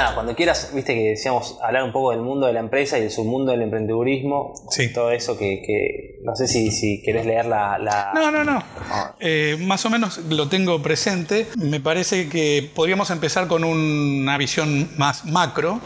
[0.00, 3.00] nada, cuando quieras, viste que decíamos hablar un poco del mundo de la empresa y
[3.00, 4.52] del submundo del emprendedurismo.
[4.70, 4.92] Sí.
[4.92, 7.78] Todo eso que, que- no sé si, si querés leer la.
[7.78, 8.62] la- No, no, no.
[8.90, 9.14] Ah.
[9.18, 11.46] Eh, más o menos lo tengo presente.
[11.56, 15.80] Me parece que podríamos empezar con una visión más macro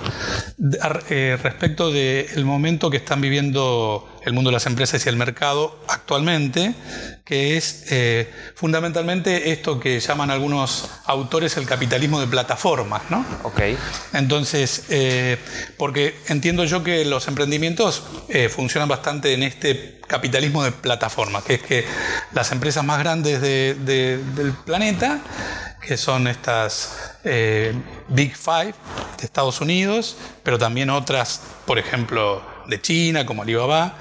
[1.11, 5.79] eh, respecto del momento que están viviendo el mundo de las empresas y el mercado
[5.87, 6.75] actualmente,
[7.27, 13.25] que es eh, fundamentalmente esto que llaman algunos autores el capitalismo de plataformas, ¿no?
[13.43, 13.61] Ok.
[14.25, 15.37] Entonces, eh,
[15.77, 21.55] porque entiendo yo que los emprendimientos eh, funcionan bastante en este capitalismo de plataforma, que
[21.57, 21.85] es que
[22.33, 25.21] las empresas más grandes de- de- del planeta,
[25.87, 27.75] que son estas eh,
[28.09, 28.75] Big Five
[29.19, 33.97] de Estados Unidos, pero también otras, por ejemplo, de China, como Alibaba,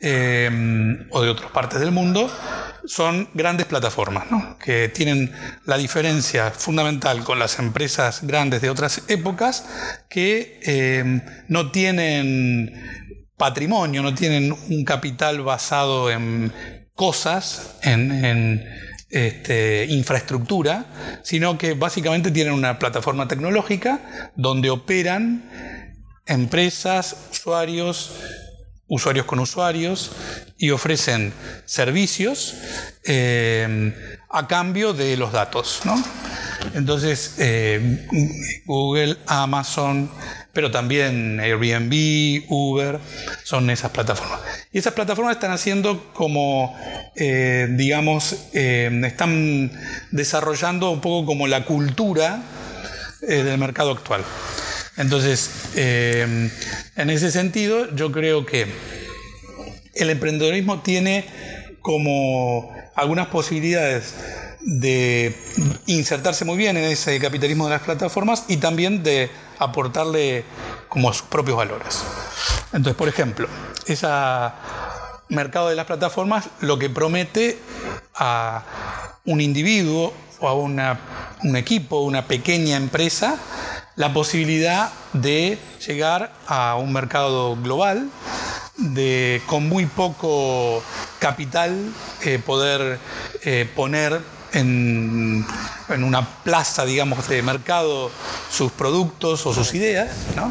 [0.00, 2.30] eh, o de otras partes del mundo,
[2.84, 4.26] son grandes plataformas,
[4.62, 5.32] que tienen
[5.64, 9.66] la diferencia fundamental con las empresas grandes de otras épocas,
[10.08, 12.72] que eh, no tienen
[13.36, 16.52] patrimonio, no tienen un capital basado en
[16.94, 18.64] cosas, en, en,
[19.10, 20.86] este, infraestructura,
[21.22, 24.00] sino que básicamente tienen una plataforma tecnológica
[24.34, 25.75] donde operan
[26.26, 28.12] empresas, usuarios,
[28.88, 30.12] usuarios con usuarios
[30.58, 31.32] y ofrecen
[31.64, 32.54] servicios
[33.04, 33.94] eh,
[34.30, 35.80] a cambio de los datos.
[36.74, 38.06] Entonces, eh,
[38.64, 40.10] Google, Amazon,
[40.52, 42.98] pero también Airbnb, Uber,
[43.44, 44.40] son esas plataformas.
[44.72, 46.76] Y esas plataformas están haciendo como,
[47.14, 49.70] eh, digamos, están
[50.10, 52.42] desarrollando un poco como la cultura
[53.20, 54.22] del mercado actual.
[54.96, 56.50] Entonces, eh,
[56.96, 58.66] en ese sentido, yo creo que
[59.94, 61.24] el emprendedorismo tiene
[61.80, 64.14] como algunas posibilidades
[64.60, 65.36] de
[65.86, 70.44] insertarse muy bien en ese capitalismo de las plataformas y también de aportarle
[70.88, 72.02] como sus propios valores.
[72.72, 73.48] Entonces, por ejemplo,
[73.86, 74.08] ese
[75.28, 77.58] mercado de las plataformas lo que promete
[78.14, 78.64] a
[79.24, 80.98] un individuo o a una,
[81.44, 83.38] un equipo, una pequeña empresa,
[83.96, 88.10] la posibilidad de llegar a un mercado global,
[88.76, 90.82] de con muy poco
[91.18, 91.92] capital
[92.22, 92.98] eh, poder
[93.42, 94.20] eh, poner
[94.52, 95.46] en,
[95.88, 98.10] en, una plaza, digamos, de mercado
[98.50, 100.50] sus productos o sus ideas, ¿no?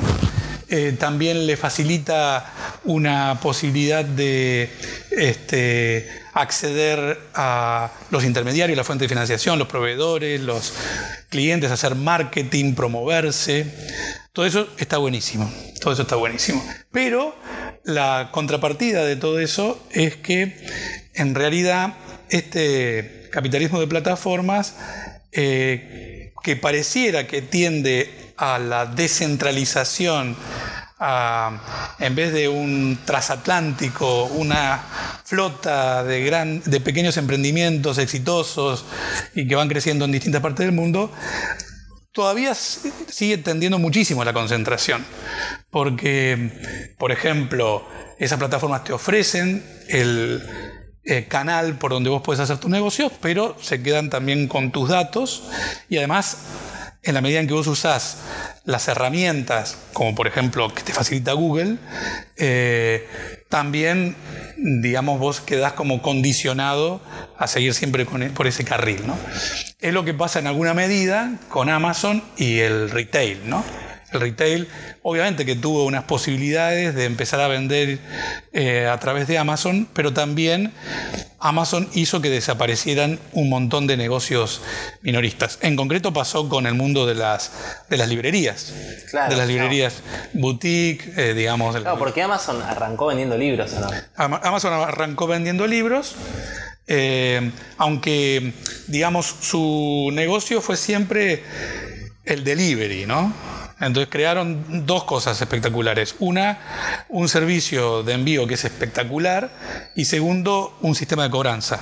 [0.67, 2.51] Eh, también le facilita
[2.85, 4.69] una posibilidad de
[5.11, 10.73] este, acceder a los intermediarios, la fuente de financiación, los proveedores, los
[11.29, 13.65] clientes, hacer marketing, promoverse.
[14.33, 15.51] Todo eso está buenísimo.
[15.79, 16.65] Todo eso está buenísimo.
[16.91, 17.35] Pero
[17.83, 20.57] la contrapartida de todo eso es que
[21.13, 21.93] en realidad
[22.29, 24.75] este capitalismo de plataformas
[25.31, 30.35] eh, que pareciera que tiende a la descentralización,
[31.99, 34.81] en vez de un transatlántico, una
[35.23, 38.85] flota de, pequeños emprendimientos exitosos
[39.33, 41.11] y que van creciendo en distintas partes del mundo,
[42.11, 45.05] todavía sigue tendiendo muchísimo la concentración.
[45.69, 47.85] Porque, por ejemplo,
[48.17, 50.41] esas plataformas te ofrecen el,
[51.07, 54.89] eh, canal por donde vos puedes hacer tus negocios, pero se quedan también con tus
[54.89, 55.43] datos
[55.87, 56.37] y además
[57.05, 58.17] en la medida en que vos usás
[58.65, 61.77] las herramientas, como por ejemplo que te facilita Google,
[62.37, 63.07] eh,
[63.47, 64.15] también,
[64.57, 66.99] digamos, vos quedás como condicionado
[67.37, 69.05] a seguir siempre con, por ese carril.
[69.05, 69.15] ¿no?
[69.79, 73.47] Es lo que pasa en alguna medida con Amazon y el retail.
[73.47, 73.63] ¿no?
[74.11, 74.67] El retail,
[75.01, 77.99] obviamente que tuvo unas posibilidades de empezar a vender
[78.53, 80.71] eh, a través de Amazon, pero también
[81.39, 84.61] Amazon hizo que desaparecieran un montón de negocios
[85.01, 85.57] minoristas.
[85.61, 87.51] En concreto pasó con el mundo de las,
[87.89, 88.73] de las librerías.
[89.09, 89.95] Claro, de las librerías
[90.33, 91.75] boutique, eh, digamos.
[91.75, 93.87] Claro, porque Amazon arrancó vendiendo libros, ¿o no?
[94.15, 96.15] Ama- Amazon arrancó vendiendo libros,
[96.87, 98.53] eh, aunque,
[98.87, 101.43] digamos, su negocio fue siempre
[102.23, 103.33] el delivery, ¿no?
[103.79, 106.15] Entonces crearon dos cosas espectaculares.
[106.19, 109.51] Una, un servicio de envío que es espectacular
[109.95, 111.79] y segundo, un sistema de cobranza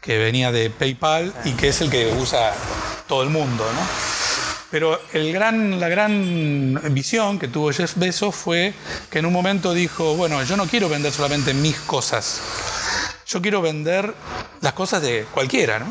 [0.00, 2.52] que venía de PayPal y que es el que usa
[3.08, 3.80] todo el mundo, ¿no?
[4.70, 8.74] Pero la gran visión que tuvo Jeff Bezos fue
[9.08, 12.40] que en un momento dijo, bueno, yo no quiero vender solamente mis cosas,
[13.24, 14.12] yo quiero vender
[14.60, 15.86] las cosas de cualquiera, ¿no?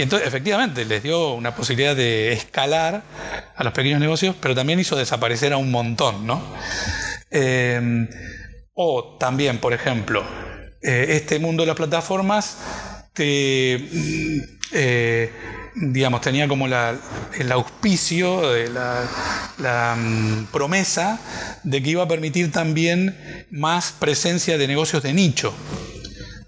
[0.00, 3.02] Y entonces, efectivamente, les dio una posibilidad de escalar
[3.54, 6.42] a los pequeños negocios, pero también hizo desaparecer a un montón, ¿no?
[7.30, 8.08] Eh,
[8.72, 10.24] o también, por ejemplo,
[10.80, 12.56] eh, este mundo de las plataformas
[13.14, 14.38] mm,
[14.72, 15.32] eh,
[15.74, 19.06] digamos, tenía como el auspicio, la,
[19.58, 21.20] la mm, promesa
[21.62, 25.52] de que iba a permitir también más presencia de negocios de nicho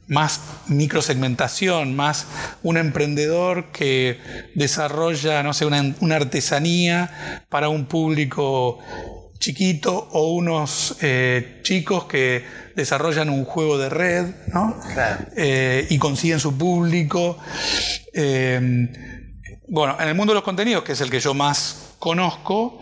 [0.08, 2.26] más microsegmentación, más
[2.62, 4.18] un emprendedor que
[4.54, 8.78] desarrolla, no sé, una, una artesanía para un público
[9.42, 12.44] chiquito o unos eh, chicos que
[12.76, 14.80] desarrollan un juego de red ¿no?
[15.36, 17.38] Eh, y consiguen su público.
[18.12, 18.88] Eh,
[19.68, 22.78] bueno, en el mundo de los contenidos, que es el que yo más conozco,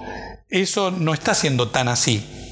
[0.51, 2.50] eso no está siendo tan así.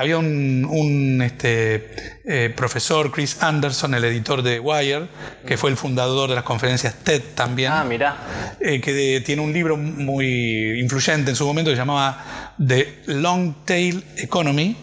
[0.00, 1.90] Había un, este,
[2.24, 5.08] eh, profesor, Chris Anderson, el editor de Wire,
[5.46, 7.70] que fue el fundador de las conferencias TED también.
[7.70, 8.16] Ah, mira.
[8.60, 13.66] Eh, que tiene un libro muy influyente en su momento que se llamaba The Long
[13.66, 14.74] Tail Economy,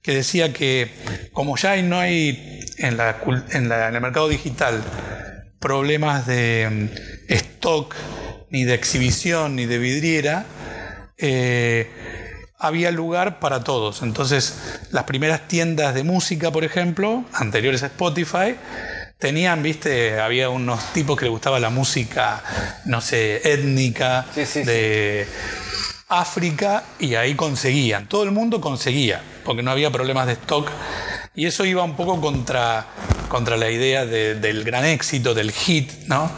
[0.00, 0.88] que decía que
[1.34, 3.18] como ya no hay en, la,
[3.50, 4.82] en, el mercado digital
[5.60, 6.90] problemas de
[7.28, 7.94] mm, stock,
[8.48, 10.46] ni de exhibición, ni de vidriera,
[11.18, 12.23] eh,
[12.66, 14.02] había lugar para todos.
[14.02, 14.54] Entonces,
[14.90, 18.56] las primeras tiendas de música, por ejemplo, anteriores a Spotify,
[19.18, 22.42] tenían, viste, había unos tipos que les gustaba la música,
[22.86, 25.26] no sé, étnica, de
[26.08, 28.08] África, y ahí conseguían.
[28.08, 30.70] Todo el mundo conseguía, porque no había problemas de stock.
[31.34, 32.86] Y eso iba un poco contra,
[33.28, 36.30] contra la idea del gran éxito, del hit, ¿no?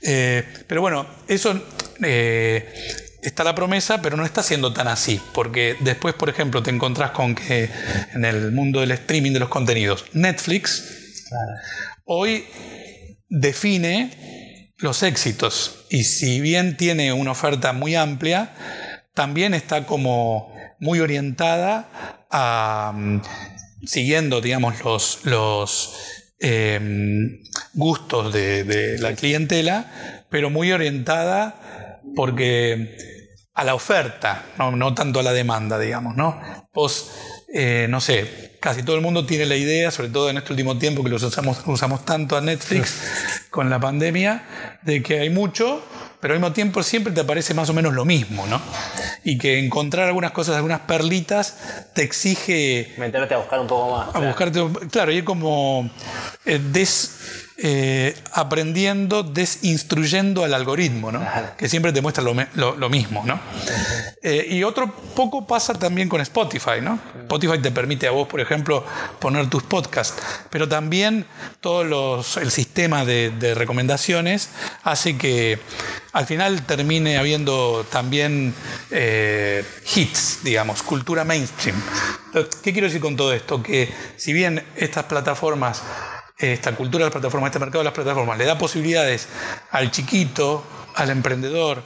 [0.00, 1.60] Eh, pero bueno, eso
[2.02, 2.72] eh,
[3.28, 7.12] está la promesa, pero no está siendo tan así, porque después, por ejemplo, te encontrás
[7.12, 7.70] con que
[8.14, 11.22] en el mundo del streaming de los contenidos, Netflix
[12.04, 12.46] hoy
[13.28, 18.50] define los éxitos y si bien tiene una oferta muy amplia,
[19.14, 23.20] también está como muy orientada a, mm,
[23.84, 25.94] siguiendo, digamos, los, los
[26.40, 27.42] em,
[27.74, 33.17] gustos de, de la clientela, pero muy orientada porque
[33.58, 36.40] a la oferta, no, tanto a la demanda, digamos, ¿no?
[36.72, 37.10] Vos,
[37.52, 40.78] eh, no sé, casi todo el mundo tiene la idea, sobre todo en este último
[40.78, 45.82] tiempo que los usamos, usamos tanto a Netflix con la pandemia, de que hay mucho,
[46.20, 48.62] pero al mismo tiempo siempre te aparece más o menos lo mismo, ¿no?
[49.24, 52.94] Y que encontrar algunas cosas, algunas perlitas, te exige...
[52.96, 54.14] Meterte a buscar un poco más.
[54.14, 55.90] A buscarte, claro, y es como
[56.44, 61.26] eh, des eh, aprendiendo, desinstruyendo al algoritmo, ¿no?
[61.56, 63.24] que siempre te muestra lo, mismo.
[63.26, 63.40] ¿no?
[64.22, 66.80] Eh, y otro poco pasa también con Spotify.
[66.80, 67.00] ¿no?
[67.22, 68.84] Spotify te permite a vos, por ejemplo,
[69.18, 71.26] poner tus podcasts, pero también
[71.60, 74.50] todo los, el sistema de, recomendaciones
[74.84, 75.58] hace que
[76.12, 78.54] al final termine habiendo también
[78.92, 79.64] eh,
[79.96, 81.82] hits, digamos, cultura mainstream.
[82.62, 83.60] ¿Qué quiero decir con todo esto?
[83.64, 85.82] Que si bien estas plataformas
[86.38, 89.28] esta cultura de las plataformas, este mercado de las plataformas, le da posibilidades
[89.70, 90.64] al chiquito,
[90.94, 91.82] al emprendedor.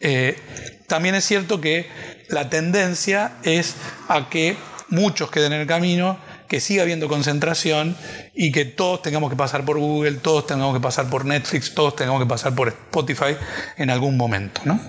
[0.00, 0.38] Eh,
[0.86, 1.88] también es cierto que
[2.28, 3.76] la tendencia es
[4.08, 4.56] a que
[4.88, 6.18] muchos queden en el camino,
[6.48, 7.96] que siga habiendo concentración
[8.34, 11.96] y que todos tengamos que pasar por Google, todos tengamos que pasar por Netflix, todos
[11.96, 13.36] tengamos que pasar por Spotify
[13.76, 14.60] en algún momento.
[14.64, 14.80] ¿no?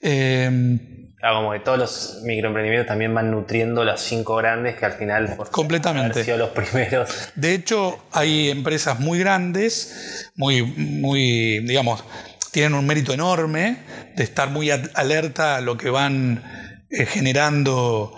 [0.00, 5.34] Eh, como que todos los microemprendimientos también van nutriendo las cinco grandes que al final
[5.36, 7.30] por completamente sido los primeros.
[7.34, 12.04] De hecho, hay empresas muy grandes, muy, muy, digamos,
[12.52, 13.78] tienen un mérito enorme
[14.14, 16.42] de estar muy alerta a lo que van
[16.90, 18.12] eh, generando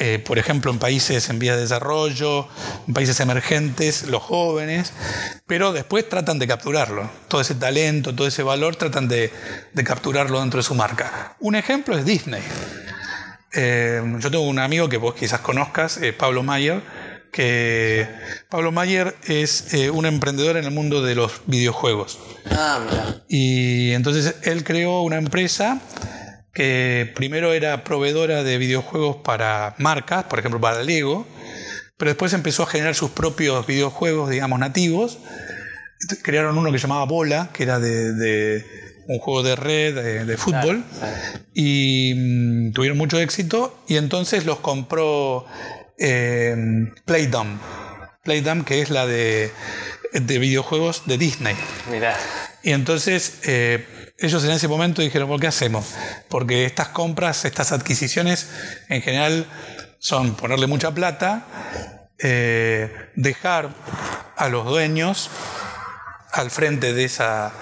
[0.00, 2.46] eh, por ejemplo, en países en vías de desarrollo,
[2.86, 4.92] en países emergentes, los jóvenes,
[5.48, 7.10] pero después tratan de capturarlo.
[7.26, 9.32] Todo ese talento, todo ese valor, tratan de,
[9.84, 11.34] capturarlo dentro de su marca.
[11.40, 12.42] Un ejemplo es Disney.
[13.54, 16.80] Eh, yo tengo un amigo que vos quizás conozcas, eh, Pablo Mayer,
[17.32, 18.06] que
[18.48, 22.20] Pablo Mayer es un emprendedor en el mundo de los videojuegos.
[22.52, 23.22] Ah, mira.
[23.28, 25.80] Y entonces él creó una empresa
[26.58, 31.24] que primero era proveedora de videojuegos para marcas, por ejemplo para Lego,
[31.96, 35.18] pero después empezó a generar sus propios videojuegos, digamos, nativos.
[36.24, 38.64] Crearon uno que se llamaba Bola, que era de,
[39.06, 40.82] un juego de red de, fútbol,
[41.54, 45.46] y mm, tuvieron mucho éxito, y entonces los compró
[45.96, 46.56] eh,
[47.04, 47.56] Playdom.
[48.24, 49.52] Playdom, que es la de,
[50.12, 51.54] videojuegos de Disney.
[52.64, 53.86] Y entonces eh,
[54.18, 55.86] ellos en ese momento dijeron, ¿por qué hacemos?
[56.28, 58.48] Porque estas compras, estas adquisiciones,
[58.88, 59.46] en general
[60.00, 61.46] son ponerle mucha plata,
[62.18, 63.70] eh, dejar
[64.36, 65.30] a los dueños
[66.32, 67.52] al frente de, esa,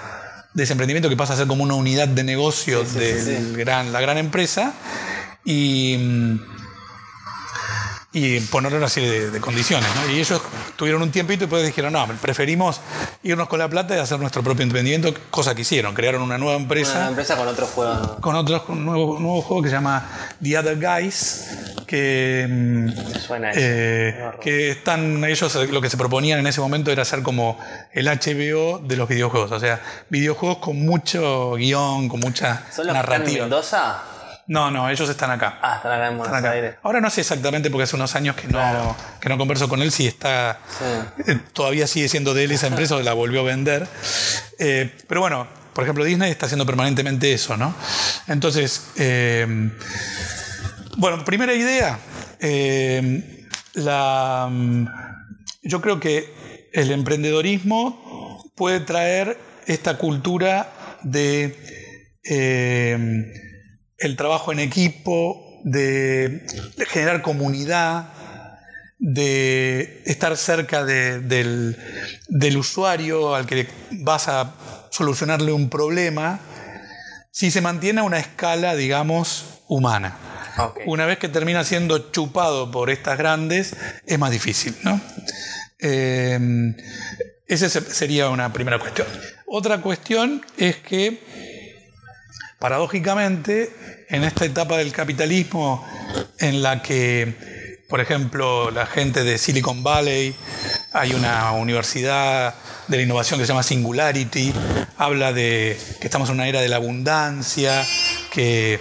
[0.53, 4.01] de ese emprendimiento que pasa a ser como una unidad de negocio de Gran, la
[4.01, 4.73] gran empresa.
[5.45, 6.39] Y,
[8.13, 9.89] y poner una serie de, condiciones.
[9.95, 10.11] ¿no?
[10.11, 10.41] Y ellos
[10.75, 12.79] tuvieron un tiempito y después dijeron, no, preferimos
[13.23, 15.93] irnos con la plata y hacer nuestro propio emprendimiento, cosa que hicieron.
[15.93, 16.99] Crearon una nueva empresa.
[16.99, 18.17] Una empresa con otro juego.
[18.21, 20.07] Con otro un nuevo, nuevo juego que se llama
[20.41, 21.45] The Other Guys,
[21.85, 27.01] que, mm, Suena eh, que están, ellos lo que se proponían en ese momento era
[27.01, 27.59] hacer como
[27.91, 32.65] el HBO de los videojuegos, o sea, videojuegos con mucho guion, con mucha ¿Son los
[32.67, 33.41] que están en narrativa.
[33.41, 34.03] Mendoza?
[34.47, 35.59] No, no, ellos están acá.
[35.61, 36.51] Ah, están acá en Buenos acá.
[36.51, 36.75] Aires.
[36.83, 38.95] Ahora no sé exactamente porque hace unos años que no, Claro.
[39.19, 41.31] que no converso con él si está Sí.
[41.31, 43.87] eh, todavía sigue siendo de él esa empresa o la volvió a vender.
[44.59, 47.75] Eh, pero bueno, por ejemplo, Disney está haciendo permanentemente eso, ¿no?
[48.27, 49.69] Entonces, eh,
[50.97, 51.99] bueno, primera idea.
[53.73, 54.85] la, mm,
[55.63, 60.69] yo creo que el emprendedorismo puede traer esta cultura
[61.03, 61.55] de
[63.97, 66.45] el trabajo en equipo, de,
[66.87, 68.09] generar comunidad,
[68.99, 71.77] de estar cerca de- del,
[72.27, 74.55] del usuario al que vas a
[74.91, 76.39] solucionarle un problema,
[77.31, 80.17] si se mantiene a una escala, digamos, humana.
[80.87, 83.75] Una vez que termina siendo chupado por estas grandes,
[84.07, 84.99] es más difícil, ¿no?
[85.79, 86.73] Eh,
[87.45, 89.07] esa se- sería una primera cuestión.
[89.45, 91.21] Otra cuestión es que,
[92.59, 95.85] paradójicamente, en esta etapa del capitalismo
[96.39, 100.35] en la que, por ejemplo, la gente de Silicon Valley,
[100.91, 102.55] hay una universidad
[102.87, 104.53] de la innovación que se llama Singularity,
[104.97, 107.85] habla de que estamos en una era de la abundancia,
[108.31, 108.79] que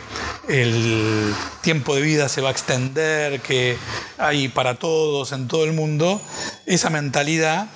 [0.49, 3.76] el tiempo de vida se va a extender, que
[4.16, 6.23] hay para todos en todo el mundo,
[6.66, 7.66] esa mentalidad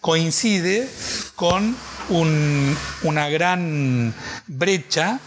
[0.00, 0.88] coincide
[1.34, 1.76] con
[2.08, 4.14] un- una gran
[4.46, 5.18] brecha,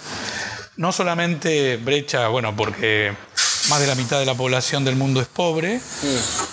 [0.77, 3.13] no solamente brecha, bueno, porque
[3.69, 5.79] más de la mitad de la población del mundo es pobre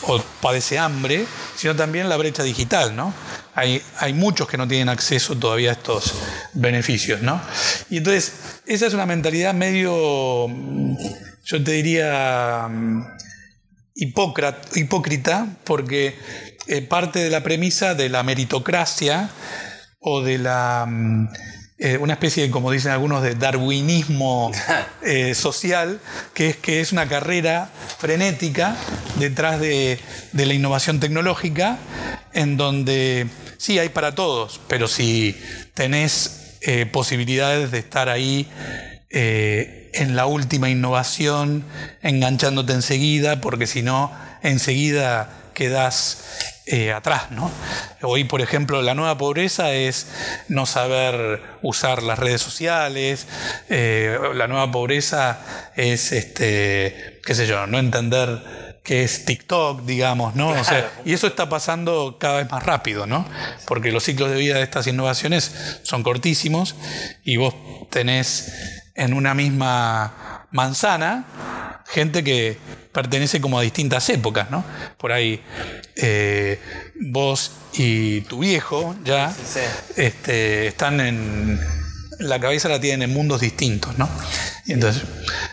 [0.03, 1.27] o padece hambre,
[1.57, 3.13] sino también la brecha digital, ¿no?
[3.55, 6.15] Hay, hay muchos que no tienen acceso todavía a estos
[6.55, 7.39] beneficios, ¿no?
[7.91, 8.33] Y entonces,
[8.67, 10.97] esa es una mentalidad medio, mm,
[11.45, 13.05] yo te diría, mm,
[14.75, 16.17] hipócrita, porque
[16.69, 19.29] eh, parte de la premisa de la meritocracia
[20.03, 21.29] o de la mm,
[21.85, 24.53] eh, una especie de, como dicen algunos, de darwinismo
[25.03, 25.99] eh, social,
[26.33, 28.77] que es que es una carrera frenética
[29.17, 29.99] detrás de,
[30.31, 31.79] de la innovación tecnológica,
[32.35, 33.27] en donde
[33.59, 35.37] sí hay para todos, pero si
[35.75, 38.49] tenés eh, posibilidades de estar ahí
[39.15, 41.65] en la última innovación,
[42.01, 44.11] enganchándote enseguida, porque si no,
[44.43, 47.51] enseguida quedas eh, atrás, ¿no?
[48.03, 50.07] Hoy, por ejemplo, la nueva pobreza es
[50.49, 53.27] no saber usar las redes sociales,
[53.69, 55.41] eh, la nueva pobreza
[55.75, 60.51] es, este, qué sé yo, no entender qué es TikTok, digamos, ¿no?
[60.51, 63.27] O sea, y eso está pasando cada vez más rápido, ¿no?
[63.67, 66.77] Porque los ciclos de vida de estas innovaciones son cortísimos
[67.25, 67.55] y vos
[67.91, 71.25] tenés en una misma manzana
[71.87, 72.59] gente que
[72.93, 74.65] pertenece como a distintas épocas, ¿no?
[74.99, 75.43] Por ahí
[75.97, 76.59] eh,
[77.01, 79.61] vos y tu viejo ya Sí.
[79.97, 81.61] este, están en
[82.19, 84.09] la cabeza la tienen en mundos distintos, ¿no?
[84.67, 85.03] Y entonces,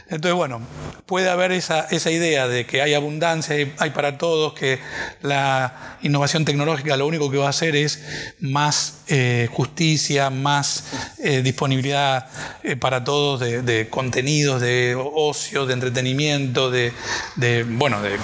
[0.09, 0.61] entonces, bueno,
[1.05, 4.79] puede haber esa, esa idea de que hay abundancia, hay, hay para todos, que
[5.21, 8.03] la innovación tecnológica lo único que va a hacer es
[8.39, 10.85] más eh, justicia, más
[11.23, 12.27] eh, disponibilidad
[12.63, 16.93] eh, para todos de, de contenidos, de ocio, de entretenimiento, de,
[17.35, 18.17] de, bueno, de,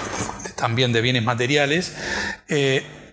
[0.56, 1.94] también de bienes materiales.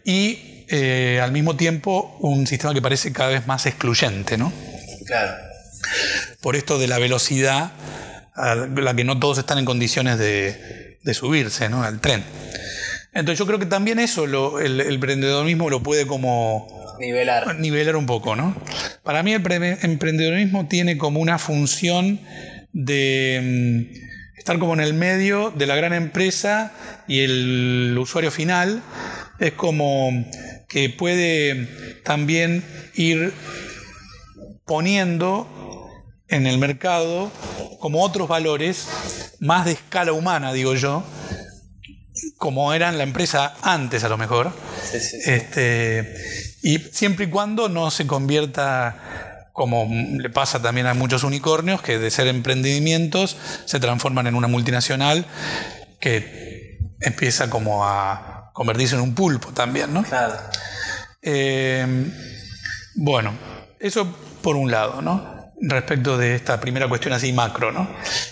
[0.04, 4.50] y eh, al mismo tiempo un sistema que parece cada vez más excluyente, ¿no?
[5.04, 5.32] Claro.
[6.40, 7.72] por esto de la velocidad
[8.34, 11.82] a la que no todos están en condiciones de, de subirse ¿no?
[11.82, 12.22] al tren.
[13.14, 16.66] Entonces yo creo que también eso lo- el, el emprendedorismo lo puede como
[16.98, 17.56] Nivelar.
[17.58, 18.56] nivelar un poco, ¿no?
[19.02, 22.20] Para mí el pre- emprendedorismo tiene como una función
[22.72, 26.72] de mm, estar como en el medio de la gran empresa
[27.06, 28.82] y el usuario final.
[29.40, 30.24] Es como
[30.68, 31.68] que puede
[32.04, 33.32] también ir
[34.64, 35.81] poniendo
[36.32, 37.30] en el mercado
[37.78, 38.88] como otros valores
[39.40, 41.04] más de escala humana, digo yo,
[42.38, 44.52] como eran la empresa antes a lo mejor.
[44.90, 45.30] Sí, sí, sí.
[45.30, 46.14] Este,
[46.62, 51.98] y siempre y cuando no se convierta, como le pasa también a muchos unicornios, que
[51.98, 55.26] de ser emprendimientos se transforman en una multinacional
[56.00, 60.02] que empieza como a convertirse en un pulpo también, ¿no?
[60.02, 60.34] Claro.
[61.20, 61.86] Eh,
[62.94, 63.32] bueno,
[63.78, 64.06] eso
[64.42, 65.31] por un lado, ¿no?
[65.64, 67.88] Respecto de esta primera cuestión así macro, ¿no?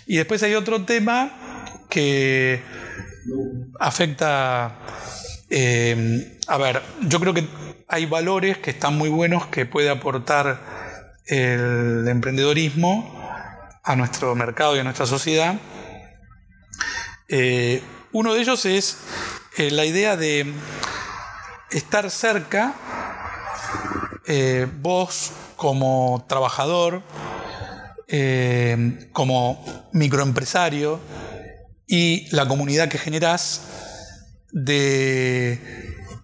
[0.07, 2.61] Y después hay otro tema que
[3.79, 4.79] afecta...
[5.49, 7.47] eh, a ver, yo creo que
[7.87, 10.61] hay valores que están muy buenos que puede aportar
[11.27, 13.17] el emprendedorismo
[13.85, 15.55] a nuestro mercado y a nuestra sociedad.
[17.29, 18.99] Eh, uno de ellos es
[19.57, 20.53] eh, la idea de
[21.71, 22.75] estar cerca,
[24.81, 27.03] vos como trabajador,
[28.09, 29.63] eh, como
[29.93, 30.99] microempresario
[31.87, 33.61] y la comunidad que generás
[34.53, 35.59] de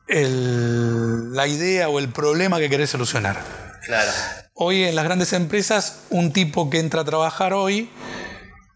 [0.09, 3.37] el- la idea o el problema que querés solucionar.
[3.85, 4.11] Claro.
[4.55, 7.91] Hoy en las grandes empresas, un tipo que entra a trabajar hoy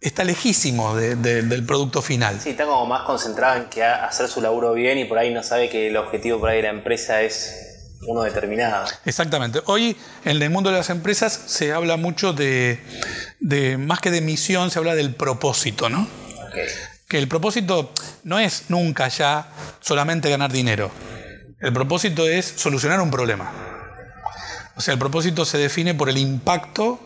[0.03, 2.39] está lejísimo de- de- del producto final.
[2.39, 5.43] Sí, está como más concentrado en que hacer su laburo bien y por ahí no
[5.43, 7.70] sabe que el objetivo por ahí de la empresa es
[8.07, 8.87] uno determinado.
[9.05, 9.61] Exactamente.
[9.67, 12.81] Hoy en el mundo de las empresas se habla mucho de,
[13.41, 16.07] de- más que de misión, se habla del propósito, ¿no?
[17.09, 17.93] Que el propósito
[18.25, 19.49] no es nunca ya
[19.81, 20.91] solamente ganar dinero.
[21.61, 23.53] El propósito es solucionar un problema.
[24.77, 26.99] O sea, el propósito se define por el impacto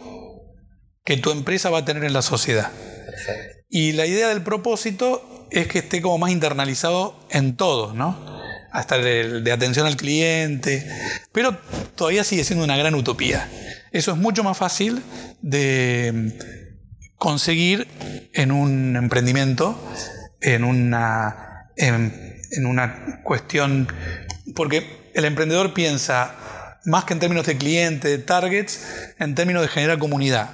[1.05, 2.71] que tu empresa va a tener en la sociedad.
[2.71, 3.59] Perfecto.
[3.69, 8.44] Y la idea del propósito es que esté como más internalizado en todos, ¿no?
[8.75, 10.87] Hasta el de atención al cliente.
[11.33, 11.57] Pero
[11.95, 13.49] todavía sigue siendo una gran utopía.
[13.93, 15.01] Eso es mucho más fácil
[15.41, 16.37] de
[17.17, 17.87] conseguir
[18.33, 19.81] en un emprendimiento,
[20.41, 23.89] en una, en, en una cuestión.
[24.55, 26.35] Porque el emprendedor piensa
[26.85, 28.85] más que en términos de cliente, de targets,
[29.19, 30.51] en términos de generar comunidad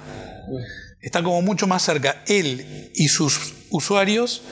[1.01, 4.43] está como mucho más cerca él y sus usuarios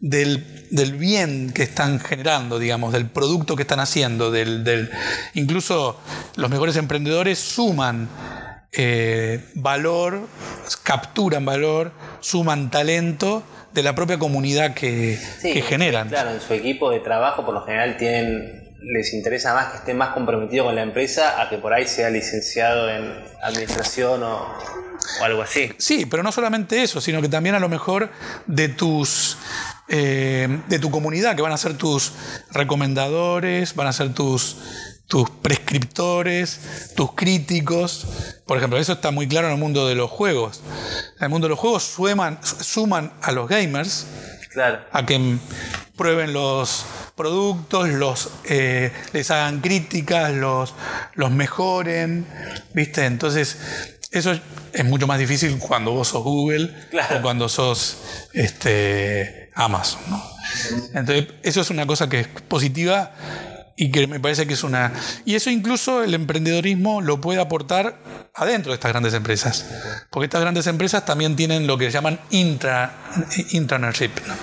[0.00, 4.90] del, del bien que están generando, digamos, del producto que están haciendo, del, del-
[5.34, 5.98] incluso
[6.36, 8.08] los mejores emprendedores suman
[8.72, 10.28] eh, valor,
[10.82, 16.08] capturan valor, suman talento de la propia comunidad que, Sí, que generan.
[16.08, 19.94] Claro, en su equipo de trabajo por lo general tienen, les interesa más que esté
[19.94, 23.12] más comprometido con la empresa a que por ahí sea licenciado en
[23.42, 24.36] administración o,
[25.20, 25.72] o algo así.
[25.78, 28.10] Sí, pero no solamente eso, sino que también a lo mejor
[28.46, 29.36] de tus
[29.88, 32.12] eh, de tu comunidad, que van a ser tus
[32.50, 34.56] recomendadores, van a ser tus
[35.08, 38.06] tus prescriptores, tus críticos.
[38.46, 40.60] Por ejemplo, eso está muy claro en el mundo de los juegos.
[41.16, 44.06] En el mundo de los juegos suman, suman a los gamers
[44.52, 44.80] Claro.
[44.92, 45.36] a que
[45.96, 46.84] prueben los
[47.16, 50.74] productos, los, eh, les hagan críticas, los,
[51.14, 52.26] los mejoren,
[52.74, 53.06] ¿viste?
[53.06, 53.56] Entonces,
[54.10, 54.38] eso
[54.72, 57.18] es mucho más difícil cuando vos sos Google Claro.
[57.18, 57.96] o cuando sos
[58.34, 60.22] este, Amazon, ¿no?
[60.94, 63.12] Entonces, eso es una cosa que es positiva
[63.76, 64.92] y que me parece que es una...
[65.24, 67.98] Y eso incluso el emprendedorismo lo puede aportar
[68.34, 69.66] adentro de estas grandes empresas.
[70.10, 72.92] Porque estas grandes empresas también tienen lo que llaman intra,
[73.50, 74.34] intrapreneurship, ¿no?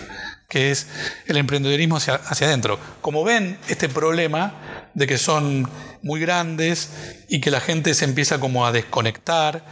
[0.49, 0.87] que es
[1.27, 2.77] el emprendedorismo hacia, hacia adentro.
[2.99, 5.69] Como ven este problema de que son
[6.01, 6.89] muy grandes
[7.29, 9.65] y que la gente se empieza como a desconectar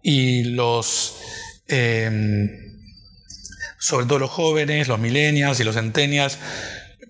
[0.00, 1.16] y los...
[1.66, 2.65] eh,
[3.78, 6.38] sobre todo los jóvenes, los millennials y los centennials,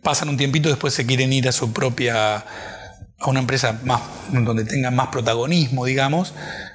[0.03, 4.03] pasan un tiempito y después se quieren ir a su propia, a una empresa más,
[4.31, 6.35] donde tengan más protagonismo, digamos.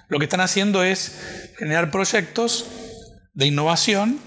[0.10, 2.65] Lo que están haciendo es generar proyectos
[3.34, 4.19] de innovación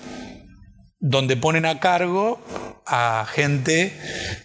[1.00, 2.42] donde ponen a cargo
[2.86, 3.98] a gente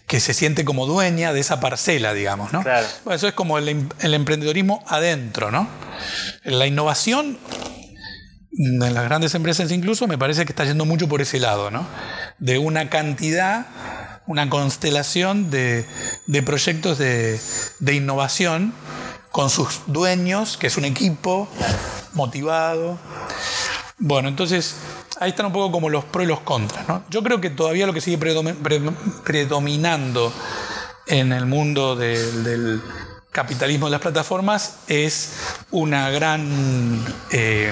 [0.07, 2.63] que se siente como dueña de esa parcela, digamos, ¿no?
[2.63, 2.87] Claro.
[3.11, 5.67] Eso es como el, em- el emprendedorismo adentro, ¿no?
[6.43, 7.37] La innovación
[8.51, 11.85] en las grandes empresas incluso me parece que está yendo mucho por ese lado, ¿no?
[12.39, 13.67] De una cantidad,
[14.27, 15.85] una constelación de,
[16.27, 17.39] de proyectos de,
[17.79, 18.73] de innovación
[19.31, 21.47] con sus dueños, que es un equipo
[22.13, 22.97] motivado.
[23.99, 24.75] Bueno, entonces
[25.19, 27.03] ahí están un poco como los pros y los contras, ¿no?
[27.09, 28.81] Yo creo que todavía lo que sigue predomi- pre-
[29.23, 30.33] predominando
[31.05, 32.81] en el mundo del, del
[33.31, 35.33] capitalismo de las plataformas es
[35.71, 37.71] una gran, eh,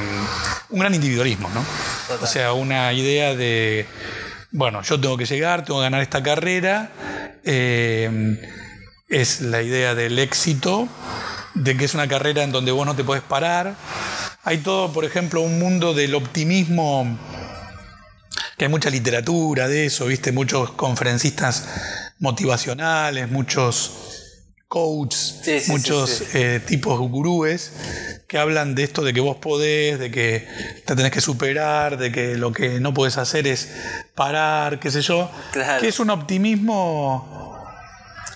[0.69, 1.63] un gran individualismo, ¿no?
[2.07, 2.23] Total.
[2.23, 3.87] O sea, una idea de,
[4.51, 6.91] bueno, yo tengo que llegar, tengo que ganar esta carrera,
[7.43, 8.39] eh,
[9.09, 10.87] es la idea del éxito,
[11.53, 13.75] de que es una carrera en donde vos no te podés parar.
[14.43, 17.17] Hay todo, por ejemplo, un mundo del optimismo
[18.57, 20.31] que hay mucha literatura de eso, ¿viste?
[20.31, 21.67] Muchos conferencistas
[22.19, 24.26] motivacionales, muchos
[24.67, 27.71] coaches, Sí, sí, muchos sí, eh, tipos gurúes
[28.27, 30.45] que hablan de esto de que vos podés, de que
[30.85, 33.69] te tenés que superar, de que lo que no podés hacer es
[34.15, 35.31] parar, qué sé yo.
[35.51, 35.81] Claro.
[35.81, 37.63] Que es un optimismo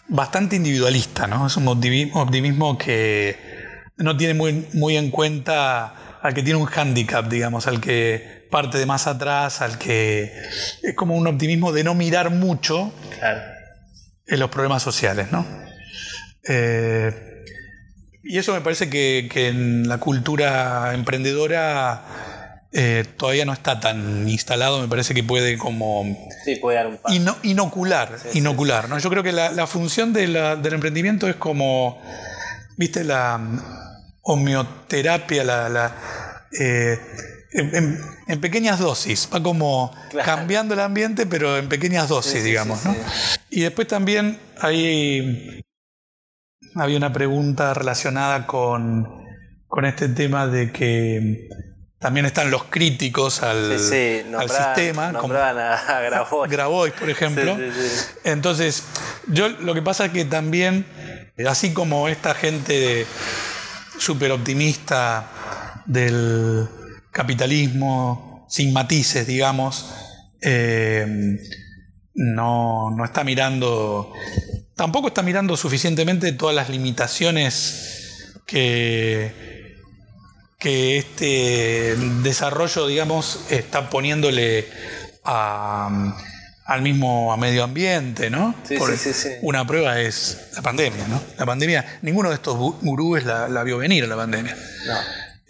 [0.08, 1.48] bastante individualista, ¿no?
[1.48, 3.36] Es un optimismo, optimismo que
[3.98, 8.78] no tiene muy, muy en cuenta al que tiene un hándicap, digamos, al que parte
[8.78, 10.32] de más atrás, al que
[10.84, 12.94] es como un optimismo de no mirar mucho
[14.28, 15.46] en los problemas sociales, ¿no?
[16.48, 17.32] Eh,
[18.24, 24.80] y eso me parece que, en la cultura emprendedora eh, todavía no está tan instalado,
[24.80, 26.06] me parece que puede como
[26.46, 27.16] sí, puede dar un paso.
[27.44, 28.90] inocular, inocular.
[28.90, 29.00] ¿no?
[29.00, 32.02] Yo creo que la, función del emprendimiento es como,
[32.78, 33.40] viste, la
[34.22, 35.96] homeoterapia, la,
[36.58, 37.00] eh,
[37.54, 42.86] en, pequeñas dosis, va como cambiando el ambiente, pero en pequeñas dosis, digamos.
[42.86, 42.96] ¿no?
[43.50, 45.62] Y después también hay
[46.76, 49.22] había una pregunta relacionada con,
[49.84, 51.48] este tema de que
[52.00, 55.14] también están los críticos al, sistema.
[55.14, 56.52] como a Grabois.
[56.52, 57.58] Grabois, por ejemplo.
[58.24, 58.84] Entonces,
[59.28, 60.86] yo lo que pasa es que también,
[61.48, 63.06] así como esta gente
[63.98, 66.68] súper optimista del
[67.12, 69.94] capitalismo, sin matices, digamos,
[70.42, 71.38] eh,
[72.14, 74.14] no, no está mirando
[74.82, 79.78] tampoco está mirando suficientemente todas las limitaciones que,
[80.58, 84.68] que este desarrollo, digamos, está poniéndole
[85.24, 88.56] al mismo a medio ambiente, ¿no?
[88.64, 91.22] Sí, sí, sí, Una prueba es la pandemia, ¿no?
[91.38, 94.58] La pandemia, ninguno de estos gurúes la, la vio venir la pandemia.
[94.88, 94.94] No.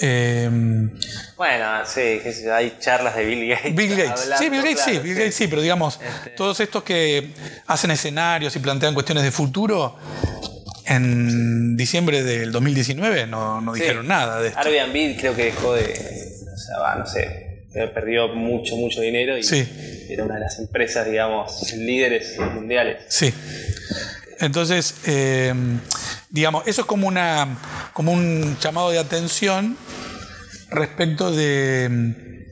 [0.04, 0.90] Em,
[1.38, 2.20] bueno, sí,
[2.52, 3.76] hay charlas de Bill Gates.
[3.76, 6.32] Bill Gates, sí, Bill Gates sí, Bill Gates sí, pero digamos, este.
[6.32, 7.30] todos estos que
[7.68, 9.96] hacen escenarios y plantean cuestiones de futuro,
[10.88, 14.60] en diciembre del 2019 no, no dijeron nada de esto.
[14.60, 19.44] Airbnb creo que dejó de, o sea, va, no sé, perdió mucho, mucho dinero y
[20.10, 23.04] era una de las empresas, digamos, líderes mundiales.
[23.08, 23.34] Sí.
[24.40, 25.80] Entonces, em,
[26.32, 27.58] digamos, eso es como, una,
[27.94, 29.78] como un llamado de atención
[30.70, 32.48] respecto de...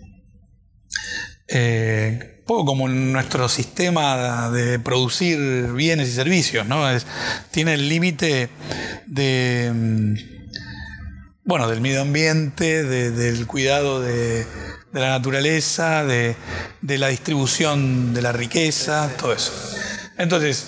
[1.48, 5.38] Eh, poco como nuestro sistema de producir
[5.74, 6.84] bienes y servicios, ¿no?
[7.52, 8.50] tiene el límite
[9.06, 10.14] de, mm,
[11.44, 14.48] bueno, del medio ambiente, del cuidado de,
[14.94, 16.36] la naturaleza, de,
[16.82, 19.52] de, la distribución de la riqueza, todo eso.
[20.18, 20.66] Entonces,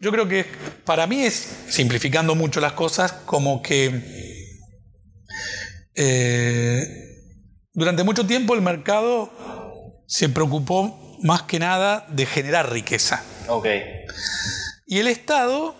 [0.00, 0.44] yo creo que
[0.84, 4.38] para mí es, simplificando mucho las cosas, como que
[5.94, 6.86] eh,
[7.72, 9.32] durante mucho tiempo el mercado
[10.06, 13.22] se preocupó más que nada de generar riqueza.
[14.86, 15.74] Y el Estado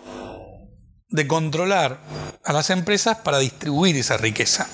[1.09, 2.01] de controlar
[2.43, 4.67] a las empresas para distribuir esa riqueza.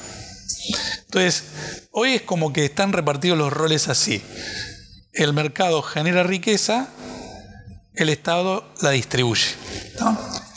[1.05, 4.21] Entonces, hoy es como que están repartidos los roles así.
[5.13, 6.89] El mercado genera riqueza
[7.95, 9.55] el Estado la distribuye.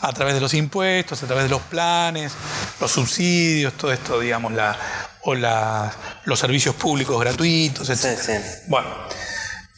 [0.00, 2.32] A través de los impuestos, a través de los planes,
[2.80, 4.76] los subsidios, todo esto, digamos, la,
[5.24, 8.40] o los servicios públicos gratuitos, etc.
[8.68, 8.88] Bueno,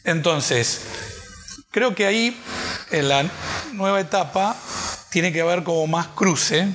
[0.03, 0.81] entonces,
[1.71, 2.39] creo que ahí,
[2.91, 3.29] en la
[3.73, 4.55] nueva etapa,
[5.09, 6.67] tiene que haber como más cruce,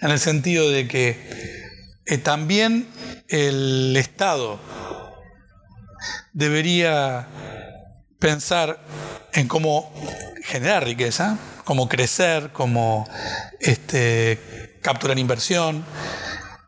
[0.00, 1.58] en el sentido de que
[2.06, 2.88] eh, también
[3.28, 4.58] el Estado
[6.32, 7.26] debería
[8.18, 8.80] pensar
[9.32, 9.92] en cómo
[10.44, 13.08] generar riqueza, cómo crecer, cómo
[13.60, 15.84] este, capturar inversión.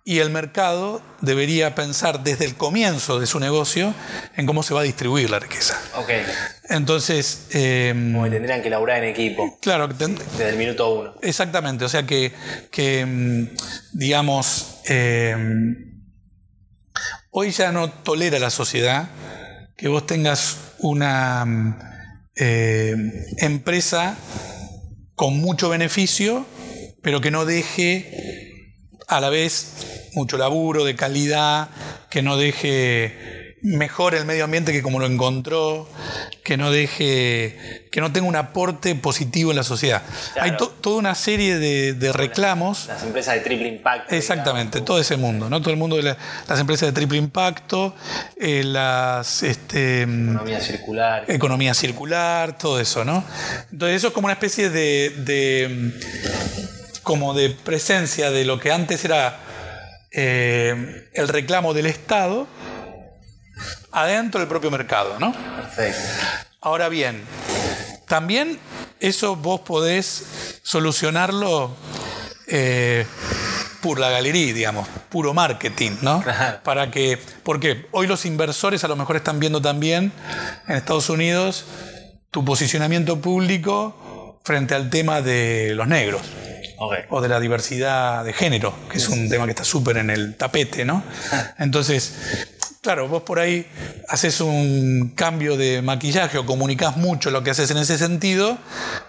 [0.03, 3.94] Y el mercado debería pensar desde el comienzo de su negocio
[4.37, 5.79] en cómo se va a distribuir la riqueza.
[5.96, 6.11] Ok.
[6.68, 7.46] Entonces.
[7.53, 7.94] Eh,
[8.31, 9.59] tendrían que laburar en equipo.
[9.61, 9.88] Claro.
[9.88, 11.14] Desde el minuto uno.
[11.23, 11.85] Exactamente.
[11.85, 12.33] O sea que,
[12.70, 13.49] que mm,
[13.92, 16.03] digamos, em,
[17.31, 19.11] hoy ya no tolera la sociedad
[19.77, 22.00] que vos tengas una
[22.40, 22.96] eh,
[23.38, 24.16] empresa
[25.14, 26.46] con mucho beneficio,
[27.03, 28.74] pero que no deje
[29.07, 31.68] a la vez mucho laburo de calidad,
[32.11, 35.88] que no deje mejor el medio ambiente que como lo encontró,
[36.42, 40.03] que no deje, que no tenga un aporte positivo en la sociedad.
[40.40, 42.87] Hay toda una serie de, reclamos.
[42.87, 44.14] Las empresas de triple impacto.
[44.14, 45.61] Exactamente, todo ese mundo, ¿no?
[45.61, 47.94] Todo el mundo de las empresas de triple impacto,
[48.37, 51.25] eh, las este, economía circular.
[51.29, 53.23] Economía circular, todo eso, ¿no?
[53.70, 55.92] Entonces eso es como una especie de, de
[57.03, 59.38] como de presencia de lo que antes era
[60.12, 62.49] eh, el reclamo del Estado
[63.92, 65.33] adentro del propio mercado, ¿no?
[65.33, 66.01] Perfecto.
[66.61, 67.23] Ahora bien,
[68.07, 68.59] también
[69.01, 71.75] eso vos podés solucionarlo
[72.46, 73.07] eh,
[73.81, 76.23] por la galería, digamos, puro marketing, ¿no?
[76.62, 80.12] Para que, porque hoy los inversores a lo mejor están viendo también
[80.68, 81.64] en Estados Unidos
[82.31, 86.23] tu posicionamiento público frente al tema de los negros.
[87.11, 90.37] o de la diversidad de género, que es un tema que está súper en el
[90.37, 91.03] tapete, ¿no?
[91.59, 92.49] Entonces,
[92.81, 93.66] claro, vos por ahí
[94.09, 98.59] haces un cambio de maquillaje o comunicás mucho lo que haces en ese sentido,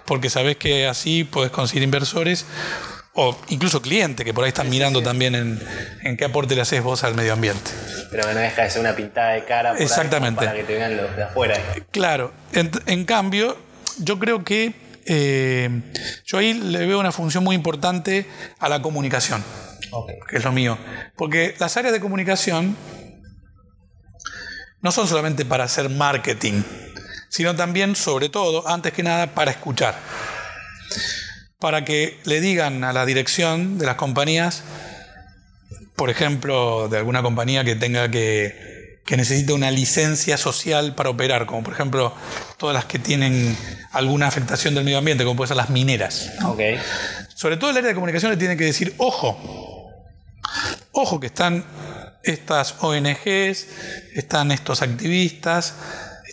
[0.05, 2.45] porque sabés que así podés conseguir inversores
[3.13, 7.03] o incluso clientes que por ahí están mirando también en, qué aporte le haces vos
[7.03, 7.71] al medio ambiente.
[8.09, 10.45] Pero que no deja de ser una pintada de cara Exactamente.
[10.45, 11.59] para que te vean los de afuera.
[11.91, 13.57] Claro, en, cambio,
[13.99, 14.73] yo creo que
[15.05, 15.81] eh,
[16.25, 18.25] yo ahí le veo una función muy importante
[18.59, 19.43] a la comunicación,
[20.29, 20.77] que es lo mío.
[21.17, 22.77] Porque las áreas de comunicación
[24.81, 26.63] no son solamente para hacer marketing,
[27.29, 29.95] sino también, sobre todo, antes que nada, para escuchar
[31.61, 34.63] para que le digan a la dirección de las compañías,
[35.95, 41.45] por ejemplo, de alguna compañía que tenga que, que necesite una licencia social para operar,
[41.45, 42.15] como por ejemplo
[42.57, 43.55] todas las que tienen
[43.91, 46.31] alguna afectación del medio ambiente, como pueden ser las mineras.
[47.35, 49.37] Sobre todo el área de comunicación le tiene que decir, ojo,
[50.93, 51.63] ojo que están
[52.23, 53.67] estas ONGs,
[54.13, 55.75] están estos activistas,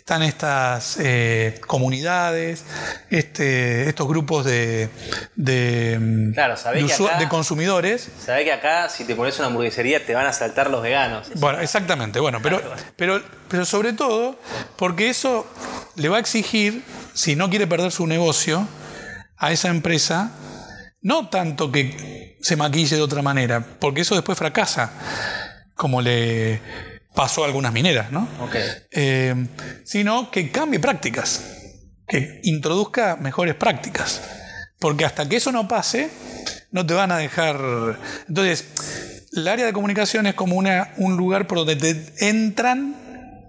[0.09, 2.65] están estas eh, comunidades,
[3.11, 4.89] este, estos grupos de,
[5.35, 8.09] de, de, consumidores.
[8.25, 11.27] Sabés que acá, si te pones una hamburguesería, te van a saltar los veganos.
[11.35, 12.19] Bueno, exactamente.
[12.19, 12.59] Bueno, pero,
[12.95, 14.39] pero, pero sobre todo,
[14.77, 15.45] porque eso
[15.95, 18.67] le va a exigir, si no quiere perder su negocio,
[19.37, 20.31] a esa empresa,
[21.03, 24.91] no tanto que se maquille de otra manera, porque eso después fracasa,
[25.79, 26.61] como le
[27.15, 28.27] pasó a algunas mineras, ¿no?
[28.91, 29.33] Eh,
[29.85, 31.41] sino que cambie prácticas,
[32.05, 34.21] que introduzca mejores prácticas.
[34.77, 36.09] Porque hasta que eso no pase,
[36.71, 37.97] no te van a dejar.
[38.27, 43.39] Entonces, el área de comunicación es como una, un lugar por donde te entran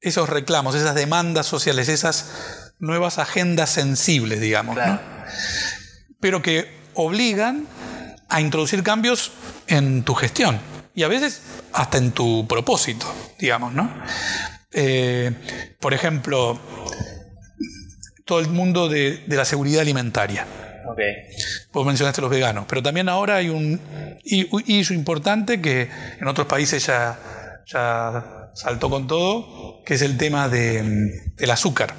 [0.00, 5.00] esos reclamos, esas demandas sociales, esas nuevas agendas sensibles, digamos, ¿no?
[6.18, 7.66] pero que obligan
[8.30, 9.32] a introducir cambios
[9.66, 13.06] en tu gestión y a veces hasta en tu propósito,
[13.38, 13.90] digamos, ¿no?
[14.72, 15.32] Eh,
[15.80, 16.58] por ejemplo,
[18.24, 20.46] todo el mundo de, la seguridad alimentaria.
[20.92, 21.14] Okay.
[21.72, 23.80] Vos mencionaste los veganos, pero también ahora hay un
[24.24, 25.88] issue importante que
[26.20, 27.18] en otros países ya,
[27.66, 31.94] ya saltó con todo, que es el tema de, del azúcar.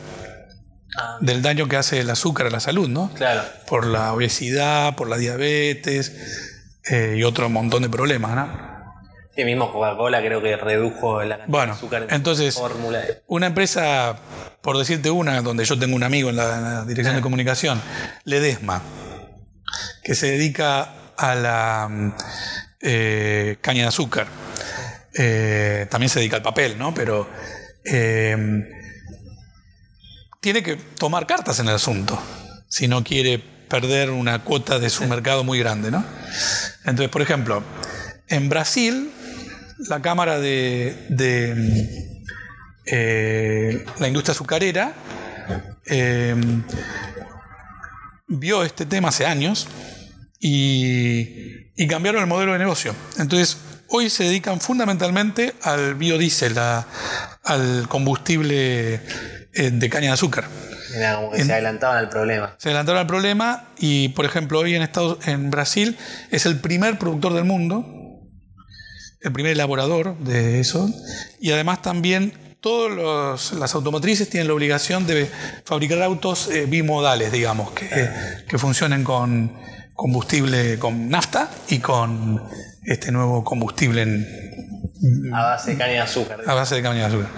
[0.98, 1.18] Ah.
[1.22, 3.12] Del daño que hace el azúcar a la salud, ¿no?
[3.16, 3.44] Claro.
[3.68, 6.14] Por la obesidad, por la diabetes
[6.86, 8.73] eh, y otro montón de problemas, ¿no?
[9.36, 13.04] Sí, mismo Coca-Cola creo que redujo la cantidad de azúcar en entonces, fórmula.
[13.26, 14.16] Una empresa,
[14.62, 17.24] por decirte una, donde yo tengo un amigo en la, dirección de ah.
[17.24, 17.82] comunicación,
[18.26, 18.82] Ledesma,
[20.04, 22.14] que se dedica a la
[22.80, 24.28] eh, caña de azúcar.
[25.16, 26.94] Eh, también se dedica al papel, ¿no?
[26.94, 27.28] Pero
[27.86, 28.38] eh,
[30.42, 32.22] tiene que tomar cartas en el asunto
[32.68, 36.04] si no quiere perder una cuota de su mercado muy grande, ¿no?
[36.86, 37.64] Entonces, por ejemplo,
[38.28, 39.12] en Brasil
[39.88, 40.96] la Cámara de,
[42.86, 44.94] eh, la industria azucarera
[45.86, 46.36] eh,
[48.28, 49.68] vio este tema hace años
[50.40, 52.96] y, cambiaron el modelo de negocio.
[53.18, 53.58] Entonces,
[53.90, 59.02] hoy se dedican fundamentalmente al biodiesel, al combustible eh,
[59.72, 60.46] de caña de azúcar.
[61.16, 62.56] como que se adelantaban al problema.
[62.58, 65.98] Se adelantaron al problema y, por ejemplo, hoy en, Estados, en Brasil
[66.32, 68.03] es el primer productor del mundo
[69.24, 70.90] el primer elaborador de eso,
[71.40, 75.30] y además también todas las automotrices tienen la obligación de
[75.66, 77.90] fabricar autos eh, bimodales, digamos, que,
[78.48, 79.52] que, funcionen con
[79.94, 82.42] combustible con nafta y con
[82.84, 86.40] este nuevo combustible en, a base de caña de azúcar.
[86.46, 87.30] A base de caña de azúcar.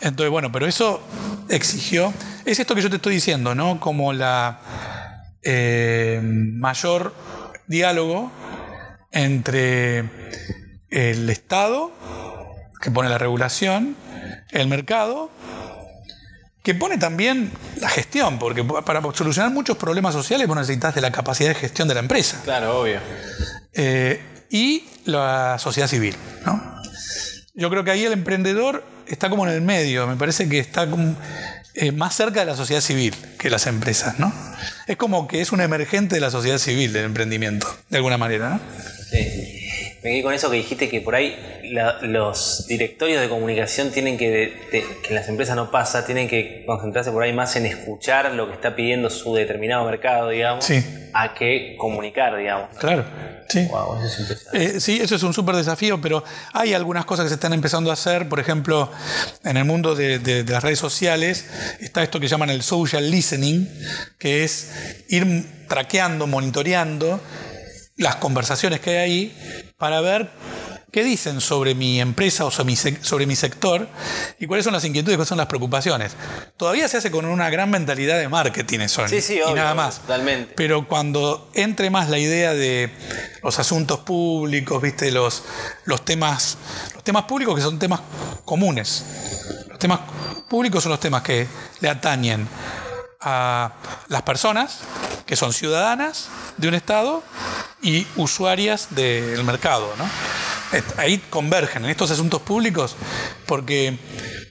[0.00, 1.02] Entonces, bueno, pero eso
[1.48, 2.12] exigió,
[2.44, 3.80] es esto que yo te estoy diciendo, ¿no?
[3.80, 4.60] Como la
[5.42, 7.14] eh, mayor
[7.66, 8.30] diálogo
[9.10, 10.08] entre
[10.90, 11.92] el Estado,
[12.80, 13.96] que pone la regulación,
[14.50, 15.30] el mercado,
[16.64, 21.12] que pone también la gestión, porque para solucionar muchos problemas sociales vos necesitas de la
[21.12, 22.40] capacidad de gestión de la empresa.
[22.42, 23.00] Claro, obvio.
[23.74, 26.16] Eh, y la sociedad civil,
[26.46, 26.80] ¿no?
[27.54, 30.88] Yo creo que ahí el emprendedor está como en el medio, me parece que está
[31.74, 34.32] eh, más cerca de la sociedad civil que las empresas, ¿no?
[34.86, 38.48] Es como que es un emergente de la sociedad civil del emprendimiento, de alguna manera,
[38.48, 38.60] ¿no?
[39.10, 39.63] Sí.
[40.04, 41.34] Me quedé con eso que dijiste que por ahí
[41.72, 46.28] la- los directorios de comunicación tienen que, de- que en las empresas no pasa, tienen
[46.28, 50.62] que concentrarse por ahí más en escuchar lo que está pidiendo su determinado mercado, digamos,
[50.66, 50.84] Sí.
[51.14, 52.76] a que comunicar, digamos.
[52.78, 53.06] Claro,
[53.48, 53.66] sí.
[53.70, 54.46] Wow, eso es.
[54.52, 57.88] Eh, sí, eso es un súper desafío, pero hay algunas cosas que se están empezando
[57.88, 58.28] a hacer.
[58.28, 58.90] Por ejemplo,
[59.42, 61.46] en el mundo de, de- de las redes sociales
[61.80, 63.66] está esto que llaman el social listening,
[64.18, 67.20] que es ir traqueando, monitoreando
[67.96, 70.30] las conversaciones que hay ahí para ver
[70.90, 73.88] qué dicen sobre mi empresa o sobre mi, sobre mi sector
[74.38, 76.12] y cuáles son las inquietudes, cuáles son las preocupaciones.
[76.56, 79.72] Todavía se hace con una gran mentalidad de marketing eso, Sí, sí, y obvio, nada
[79.72, 79.98] obvio, más.
[80.00, 80.54] totalmente.
[80.56, 82.90] Pero cuando entre más la idea de
[83.42, 85.42] los asuntos públicos, viste, los,
[85.84, 86.58] los temas,
[86.94, 88.00] los temas públicos que son temas
[88.44, 89.04] comunes.
[89.68, 89.98] Los temas
[90.48, 91.48] públicos son los temas que
[91.80, 92.46] le atañen
[93.24, 93.72] a
[94.08, 94.80] las personas
[95.26, 97.22] que son ciudadanas de un estado
[97.82, 99.92] y usuarias del mercado,
[100.96, 102.96] Ahí convergen en estos asuntos públicos
[103.46, 103.96] porque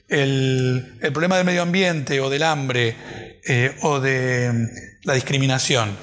[0.07, 2.95] el, el problema del medio ambiente o del hambre
[3.45, 4.53] eh, o de
[5.03, 5.97] la discriminación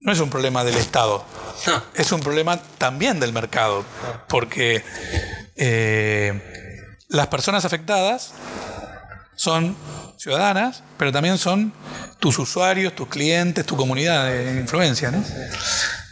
[0.00, 1.24] no es un problema del Estado,
[1.66, 1.82] No.
[1.94, 3.84] es un problema también del mercado,
[4.28, 4.82] porque
[5.56, 6.40] eh,
[7.08, 8.32] las personas afectadas
[9.40, 9.74] son
[10.18, 11.72] ciudadanas, pero también son
[12.18, 15.10] tus usuarios, tus clientes, tu comunidad de influencia.
[15.10, 15.24] ¿no?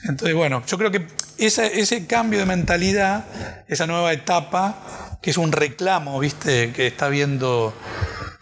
[0.04, 3.26] Entonces, bueno, yo creo que ese cambio de mentalidad,
[3.68, 7.76] esa nueva etapa, que es un reclamo, ¿viste?, que está viendo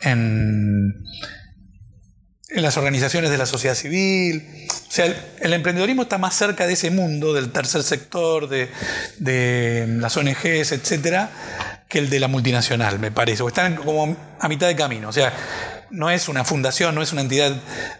[0.03, 1.03] en,
[2.51, 4.69] en las organizaciones de la sociedad civil.
[4.71, 8.69] O sea, el, el emprendedorismo está más cerca de ese mundo, del tercer sector, de,
[9.19, 11.33] de las ONGs, etcétera,
[11.89, 13.43] que el de la multinacional, me parece.
[13.43, 15.09] O están como a mitad de camino.
[15.09, 15.33] O sea,
[15.91, 17.53] no es una fundación, no es una entidad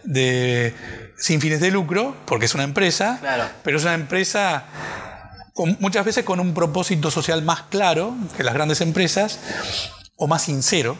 [0.03, 0.75] de,
[1.17, 3.45] sin fines de lucro, porque es una empresa, Claro.
[3.63, 4.65] pero es una empresa
[5.53, 9.39] con- muchas veces con un propósito social más claro que las grandes empresas
[10.17, 10.97] o más sincero.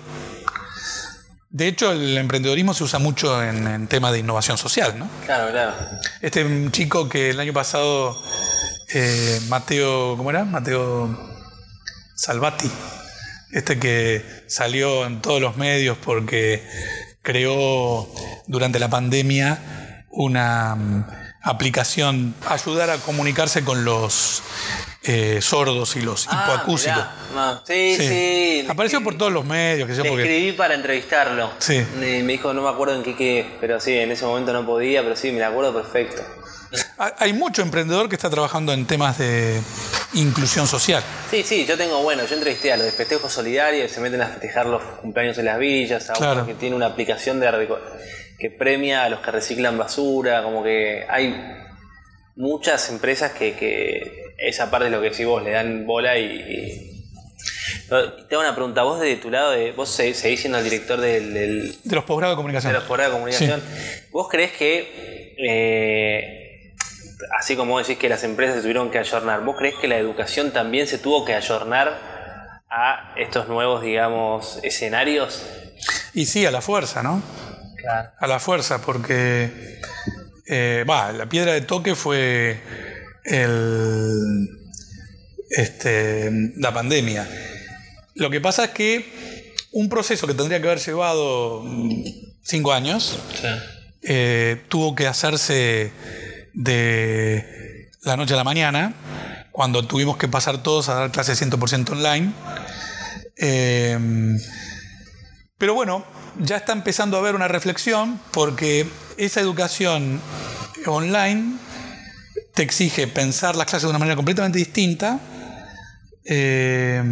[1.49, 5.09] De hecho, el emprendedorismo se usa mucho en, en tema de innovación social, ¿no?
[5.25, 5.73] Claro, claro.
[6.21, 8.21] Este chico que el año pasado,
[8.93, 10.43] eh, Mateo, ¿cómo era?
[10.43, 11.36] Mateo
[12.17, 12.69] Salvati,
[13.51, 16.67] este que salió en todos los medios porque
[17.21, 18.09] creó
[18.47, 21.05] durante la pandemia una mm,
[21.43, 24.41] aplicación ayudar a comunicarse con los
[25.03, 27.03] eh, sordos y los Ah, hipoacúsicos.
[27.35, 28.65] No, sí, sí.
[28.67, 31.51] Apareció por todos los medios, que sé yo, Le porque escribí para entrevistarlo.
[31.59, 31.85] Sí.
[31.99, 34.65] Me me dijo, no me acuerdo en qué, qué, pero sí, en ese momento no
[34.65, 36.23] podía, pero sí, me la acuerdo perfecto.
[37.19, 39.59] Hay- mucho emprendedor que está trabajando en temas de
[40.13, 41.03] inclusión social.
[41.31, 44.27] Sí, sí, yo tengo, bueno, yo entrevisté a los de festejos solidarios, se meten a
[44.27, 46.33] festejar los cumpleaños en las villas, a Claro.
[46.41, 47.67] uno que tiene una aplicación de
[48.39, 51.35] que premia a los que reciclan basura, como que hay
[52.35, 56.93] muchas empresas que, que esa parte es lo que decís vos, le dan bola y...
[58.29, 61.33] Tengo una pregunta, vos de tu lado, de, vos se- seguís siendo el director del,
[61.33, 62.73] del- De los posgrados de comunicación.
[62.73, 63.63] de los programas de comunicación.
[64.11, 66.46] ¿Vos crees que, eh,
[67.37, 70.51] así como decís que las empresas se tuvieron que ayornar, ¿vos crees que la educación
[70.51, 75.45] también se tuvo que ayornar a estos nuevos, digamos, escenarios?
[76.13, 77.21] Y sí, a la fuerza, ¿no?
[77.77, 78.09] Claro.
[78.17, 79.79] A la fuerza, porque
[80.47, 82.59] eh, va, la piedra de toque fue
[83.23, 84.49] el,
[85.49, 87.27] este, la pandemia.
[88.15, 92.03] Lo que pasa es que un proceso que tendría que haber llevado mm,
[92.43, 93.19] cinco años
[94.01, 95.91] eh, tuvo que hacerse
[96.57, 98.95] de la noche a la mañana,
[99.51, 102.33] cuando tuvimos que pasar todos a dar clases 100% online.
[103.35, 104.37] Eh,
[105.59, 106.03] pero bueno,
[106.39, 110.19] ya está empezando a haber una reflexión porque esa educación
[110.87, 111.57] online
[112.55, 115.19] te exige pensar las clases de una manera completamente distinta.
[116.25, 117.03] Eh,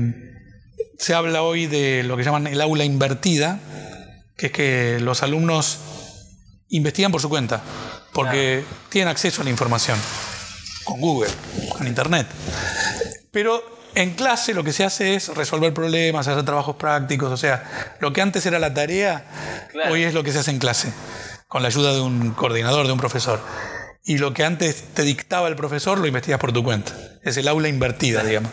[0.97, 3.60] se habla hoy de lo que llaman el aula invertida,
[4.38, 5.79] que es que los alumnos
[6.69, 7.62] investigan por su cuenta,
[8.15, 9.99] porque tienen acceso a la información,
[10.86, 11.30] con Google,
[11.69, 12.25] con Internet.
[13.30, 13.62] Pero
[13.93, 18.13] en clase lo que se hace es resolver problemas, hacer trabajos prácticos, o sea, lo
[18.13, 19.25] que antes era la tarea,
[19.71, 19.93] Claro.
[19.93, 20.93] hoy es lo que se hace en clase,
[21.49, 23.41] con la ayuda de un coordinador, de un profesor.
[24.06, 26.93] Y lo que antes te dictaba el profesor lo investigas por tu cuenta.
[27.21, 28.51] Es el aula invertida, digamos.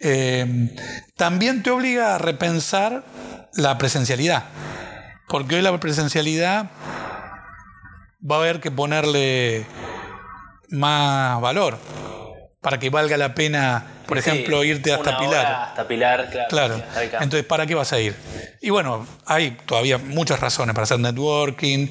[0.00, 0.74] Eh,
[1.16, 3.04] también te obliga a repensar
[3.54, 4.44] la presencialidad,
[5.28, 6.70] porque hoy la presencialidad
[8.28, 9.66] va a haber que ponerle
[10.70, 11.78] más valor
[12.60, 15.46] para que valga la pena, por Sí, ejemplo, irte hasta Pilar.
[15.46, 16.80] hasta Pilar, claro.
[17.20, 18.14] Entonces, ¿para qué vas a ir?
[18.60, 21.88] Y bueno, hay todavía muchas razones para hacer networking,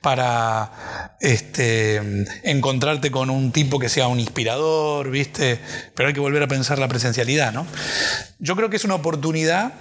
[0.00, 2.00] para este,
[2.44, 5.58] encontrarte con un tipo que sea un inspirador, ¿viste?
[5.96, 7.66] Pero hay que volver a pensar la presencialidad, ¿no?
[8.38, 9.72] Yo creo que es una oportunidad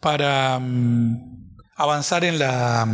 [0.00, 2.88] para mm, avanzar en la,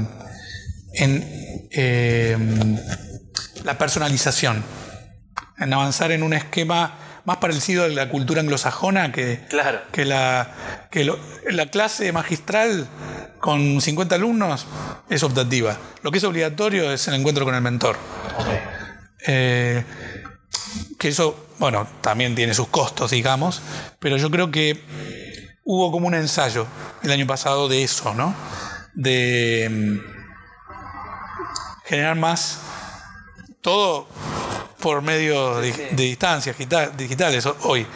[0.95, 2.77] en, em,
[3.65, 4.65] la personalización,
[5.59, 9.81] en avanzar en un esquema más parecido a la cultura anglosajona que, Claro.
[9.93, 11.19] que, la, que lo-
[11.51, 12.87] la clase magistral
[13.41, 14.67] con 50 alumnos
[15.11, 15.77] es optativa.
[16.03, 17.97] Lo que es obligatorio es el encuentro con el mentor.
[18.39, 18.47] Ok.
[19.27, 19.85] Eh,
[20.99, 23.61] que eso, bueno, también tiene sus costos, digamos,
[24.01, 24.83] pero yo creo que
[25.65, 26.67] hubo como un ensayo
[27.03, 28.35] el año pasado de eso, ¿no?
[28.95, 30.18] De mm,
[31.89, 32.61] generar más
[33.61, 34.07] todo
[34.81, 37.87] por medio de, de distancias digita- digitales ho- hoy,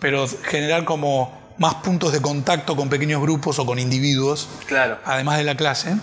[0.00, 4.98] pero generar como más puntos de contacto con pequeños grupos o con individuos Claro.
[5.04, 5.94] además de la clase,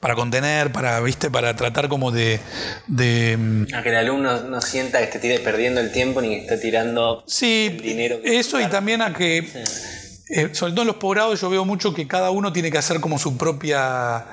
[0.00, 1.30] para contener, para, ¿viste?
[1.30, 2.40] para tratar como de,
[2.86, 6.28] de, mm, A que el alumno no sienta que esté tire- perdiendo el tiempo ni
[6.30, 8.20] que está tirando sí, el dinero.
[8.22, 9.38] que eso y también a que,
[10.30, 13.00] eh, sobre todo en los posgrados yo veo mucho que cada uno tiene que hacer
[13.00, 14.24] como su propia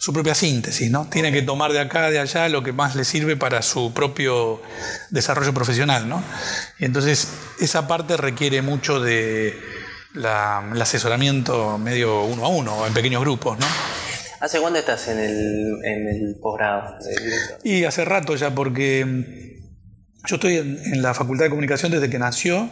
[0.00, 1.08] su propia síntesis, ¿no?
[1.10, 4.62] Tiene que tomar de acá, de allá, lo que más le sirve para su propio
[5.10, 6.22] desarrollo profesional, ¿no?
[6.78, 7.28] Y entonces
[7.60, 9.58] esa parte requiere mucho de
[10.14, 13.66] la- el asesoramiento medio uno a uno, o en pequeños grupos, ¿no?
[14.40, 17.58] ¿Hace cuánto estás en el, en el posgrado director?
[17.64, 22.08] Y hace rato ya, porque mm, yo estoy en, en la Facultad de Comunicación desde
[22.08, 22.70] que nació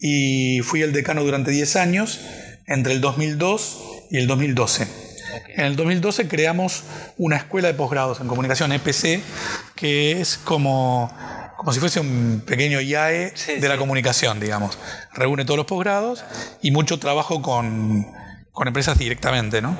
[0.00, 2.20] y fui el decano durante 10 años,
[2.66, 3.78] entre el 2002
[4.10, 5.03] y el 2012.
[5.48, 6.84] En el 2012 creamos
[7.16, 9.20] una escuela de posgrados en comunicación, EPC,
[9.74, 11.12] que es como,
[11.56, 14.78] como si fuese un pequeño IAE Sí, de la comunicación, digamos.
[15.14, 16.24] Reúne todos los posgrados
[16.62, 18.06] y mucho trabajo con,
[18.52, 19.76] con empresas directamente, ¿no?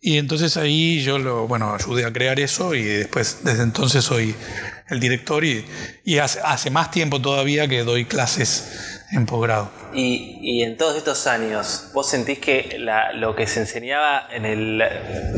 [0.00, 4.34] Y entonces ahí yo lo, bueno, ayudé a crear eso y después desde entonces soy
[4.88, 5.64] el director y,
[6.04, 9.70] y hace, hace más tiempo todavía que doy clases en posgrado.
[9.94, 14.44] Y, y en todos estos años, ¿vos sentís que la- lo que se enseñaba en
[14.44, 14.82] el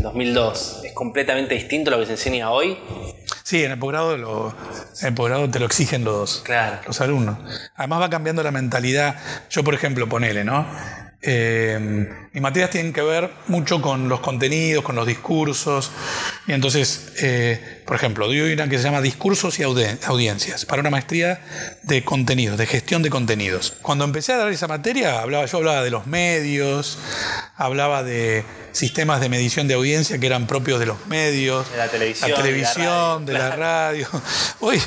[0.02, 2.76] 2002 es completamente distinto a lo que se enseña hoy?
[3.44, 4.54] Sí, en el posgrado, lo,
[5.00, 6.78] en el posgrado te lo exigen los, Claro.
[6.86, 7.38] los alumnos.
[7.76, 9.16] Además va cambiando la mentalidad.
[9.50, 10.66] Yo, por ejemplo, ponele, ¿no?
[11.22, 15.90] Eh, mis materias tienen que ver mucho con los contenidos, con los discursos.
[16.46, 20.78] Y entonces, eh, por ejemplo, doy una que se llama Discursos y audien- Audiencias, para
[20.78, 21.41] una maestría
[21.82, 23.72] de contenidos, de gestión de contenidos.
[23.82, 26.99] Cuando empecé a dar esa materia, hablaba, yo hablaba de los medios,
[27.57, 31.88] hablaba de sistemas de medición de audiencia que eran propios de los medios, De la
[31.88, 34.22] televisión, la de la televisión, de la radio, radio.
[34.61, 34.80] Hoy,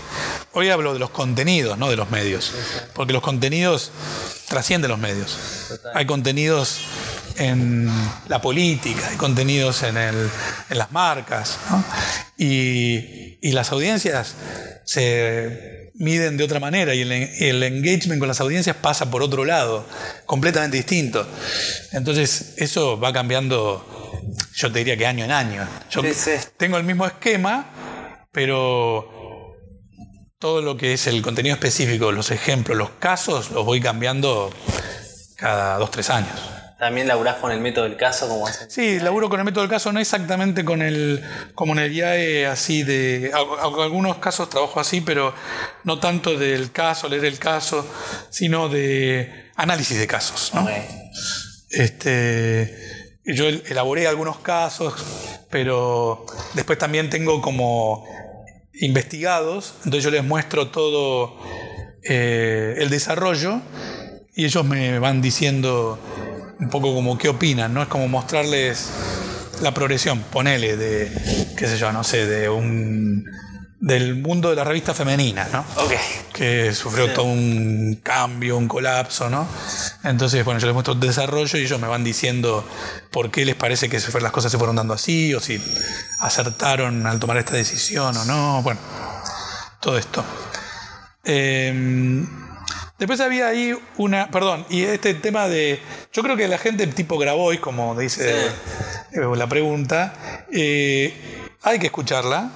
[0.53, 2.53] hoy hablo de los contenidos, no de los medios.
[2.93, 3.91] Porque los contenidos
[4.47, 5.37] trascienden los medios.
[5.93, 6.79] Hay contenidos
[7.37, 7.89] en
[8.27, 10.29] la política, hay contenidos en, el-
[10.69, 11.57] en las marcas.
[11.69, 11.83] ¿no?
[12.37, 14.35] Y, y las audiencias
[14.85, 19.45] se miden de otra manera y el, el engagement con las audiencias pasa por otro
[19.45, 19.85] lado,
[20.25, 21.27] completamente distinto.
[21.91, 23.85] Entonces eso va cambiando,
[24.55, 25.67] yo te diría que año en año.
[25.89, 26.31] Yo Sí, sí.
[26.57, 29.09] tengo el mismo esquema, pero
[30.39, 34.51] todo lo que es el contenido específico, los ejemplos, los casos, los voy cambiando
[35.37, 36.37] cada dos, tres años.
[36.83, 38.69] También laburás con el método del caso, como hacen.
[38.69, 41.23] Sí, laburo con el método del caso, no exactamente con el,
[41.55, 43.31] como en el IAE, así de.
[43.33, 45.33] Algunos casos trabajo así, pero
[45.85, 47.87] no tanto del caso, leer el caso,
[48.29, 50.51] sino de análisis de casos.
[50.53, 50.63] ¿no?
[50.63, 50.69] Ok.
[51.69, 52.77] Este,
[53.25, 54.93] yo el- elaboré algunos casos,
[55.49, 58.05] pero después también tengo como
[58.73, 61.37] investigados, entonces yo les muestro todo
[62.03, 63.61] eh, el desarrollo
[64.35, 65.99] y ellos me van diciendo
[66.63, 67.81] un poco como qué opinan, ¿no?
[67.83, 68.89] Es como mostrarles
[69.61, 73.25] la progresión, ponele, de, qué sé yo, no sé, de un
[73.79, 75.65] del mundo de la revista femenina, ¿no?
[75.75, 75.91] Ok.
[76.31, 79.45] que sufrió todo un cambio, un colapso, ¿no?
[80.05, 82.65] Entonces, bueno, yo les muestro el desarrollo y ellos me van diciendo
[83.11, 85.61] por qué les parece que las cosas se fueron dando así, o si
[86.21, 88.79] acertaron al tomar esta decisión o no, bueno,
[89.81, 90.23] todo esto.
[91.25, 92.23] Eh,
[93.03, 95.81] después había ahí una, perdón, y este tema de,
[96.13, 98.47] yo creo que la gente tipo Grabois, como dice
[99.11, 101.13] eh, la pregunta, eh,
[101.63, 102.49] hay que escucharla,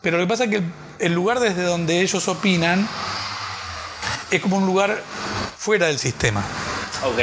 [0.00, 0.64] pero lo que pasa es que el,
[1.00, 2.88] el lugar desde donde ellos opinan
[4.30, 5.02] es como un lugar
[5.56, 6.44] fuera del sistema.
[7.04, 7.18] Ok.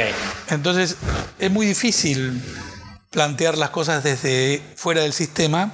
[0.50, 0.96] Entonces
[1.38, 2.42] es muy difícil
[3.10, 5.72] plantear las cosas desde fuera del sistema.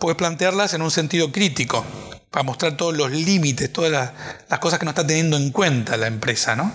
[0.00, 1.84] Puedes plantearlas en un sentido crítico,
[2.32, 4.10] para mostrar todos los límites, todas las,
[4.48, 6.72] las cosas que no está teniendo en cuenta la empresa, ¿no?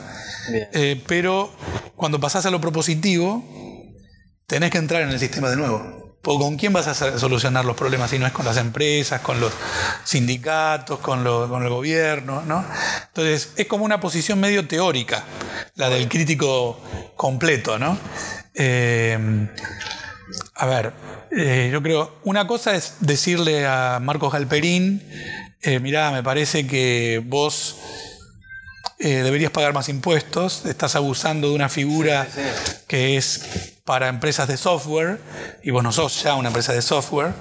[0.50, 1.52] Eh, pero
[1.96, 3.44] cuando pasás a lo propositivo,
[4.46, 6.16] tenés que entrar en el sistema de nuevo.
[6.22, 9.40] Porque ¿Con quién vas a solucionar los problemas si no es con las empresas, con
[9.40, 9.52] los
[10.04, 12.44] sindicatos, con, con el gobierno?
[12.46, 12.64] ¿no?
[13.08, 15.24] Entonces, es como una posición medio teórica,
[15.76, 16.80] la del crítico
[17.16, 17.80] completo.
[17.80, 17.98] ¿no?
[18.54, 19.48] Eh,
[20.56, 20.94] a ver,
[21.32, 25.04] eh, yo creo, una cosa es decirle a Marcos Galperín,
[25.62, 27.78] eh, mirá, me parece que vos
[29.00, 32.28] eh, deberías pagar más impuestos, estás abusando de una figura
[32.88, 35.20] que es para empresas de software,
[35.64, 37.34] y vos no sos ya una empresa de software,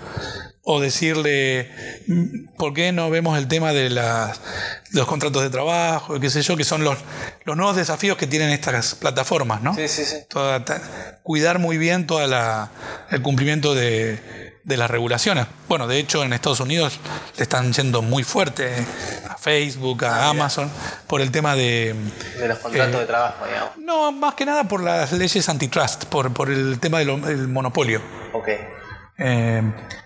[0.62, 1.70] o decirle,
[2.08, 4.40] mm, ¿por qué no vemos el tema de las,
[4.90, 6.98] los contratos de trabajo, qué sé yo, que son los,
[7.44, 9.74] los nuevos desafíos que tienen estas plataformas, ¿no?
[9.74, 10.16] Sí, sí, sí.
[11.22, 15.46] cuidar muy bien todo el cumplimiento de, de las regulaciones.
[15.68, 16.98] Bueno, de hecho en Estados Unidos
[17.36, 18.68] le están yendo muy fuerte
[19.28, 20.68] a Facebook, a ah, Amazon,
[21.06, 21.94] por el tema de...
[22.38, 23.76] De los contratos de trabajo, digamos.
[23.78, 28.02] No, más que nada por las leyes antitrust, por, por el tema del monopolio.
[28.32, 28.48] Ok.
[29.18, 29.62] Eh,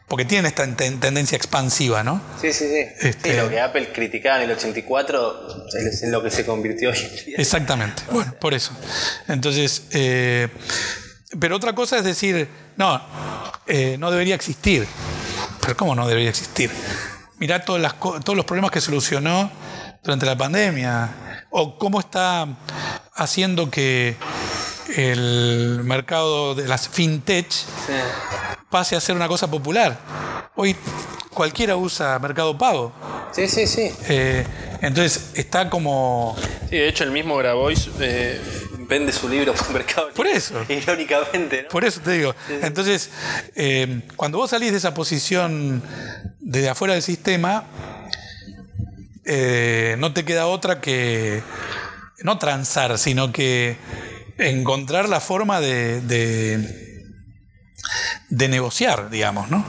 [0.07, 2.21] porque tienen esta tendencia expansiva, ¿no?
[2.39, 3.09] Sí, sí, sí.
[3.09, 3.37] Este...
[3.39, 6.99] lo que Apple criticaba en el 84 es en lo que se convirtió hoy
[7.39, 8.03] Exactamente.
[8.11, 8.73] Bueno, por eso.
[9.27, 10.49] Entonces, eh,
[11.39, 13.01] pero otra cosa es decir, no,
[13.67, 14.87] eh, no debería existir.
[15.61, 16.71] Pero ¿cómo no debería existir?
[17.39, 19.51] Mirá todos los problemas que solucionó
[20.03, 21.47] durante la pandemia.
[21.51, 22.47] O cómo está
[23.15, 24.17] haciendo que
[24.97, 27.47] el mercado de las fintech
[28.71, 29.99] pase a ser una cosa popular.
[30.57, 30.77] Hoy
[31.33, 32.93] cualquiera usa Mercado Pago.
[33.33, 33.91] Sí, sí, sí.
[34.09, 34.45] Eh,
[34.81, 36.37] entonces está como...
[36.69, 38.41] Sí, de hecho el mismo Grabois eh,
[38.91, 40.55] vende su libro por Mercado Por eso.
[40.69, 41.69] Irónicamente, ¿no?
[41.71, 42.35] Por eso te digo.
[42.63, 43.11] Entonces,
[43.55, 45.83] eh, cuando vos salís de esa posición
[46.41, 47.65] desde afuera del sistema,
[49.25, 51.43] no te queda otra que
[52.23, 53.77] no transar, sino que
[54.39, 56.01] encontrar la forma de,
[58.29, 59.65] de, negociar, digamos, ¿no?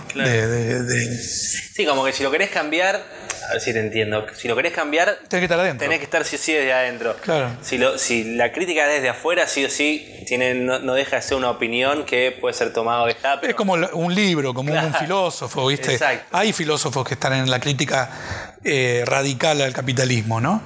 [1.74, 3.04] Sí, como que si lo querés cambiar,
[3.50, 4.26] a ver si te entiendo.
[4.36, 5.86] Si lo querés cambiar, tenés que estar adentro.
[5.86, 7.16] Tenés que estar sí o sí desde adentro.
[7.18, 7.50] Claro.
[7.62, 11.22] Si, lo, si la crítica es desde afuera, sí o sí, tiene, no, deja de
[11.22, 13.40] ser una opinión que puede ser tomado de esta.
[13.42, 15.94] Es como un libro, como un filósofo, ¿viste?
[15.94, 16.26] Exacto.
[16.32, 20.62] Hay filósofos que están en la crítica eh, radical al capitalismo, ¿no?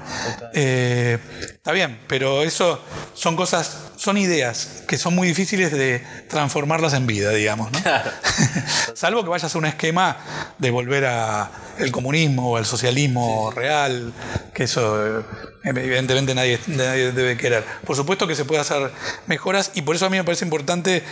[0.54, 2.82] Eh, está bien, pero eso
[3.14, 7.80] son cosas, son ideas que son muy difíciles de transformarlas en vida, digamos, ¿no?
[8.96, 10.18] Salvo que vayas a un esquema
[10.58, 14.14] de volver a el comunismo o al socialismo real,
[14.54, 15.24] que eso eh,
[15.66, 17.64] evidentemente nadie, nadie, debe querer.
[17.86, 18.92] Por supuesto que se puede hacer
[19.28, 21.04] mejoras y por eso a mí me parece importante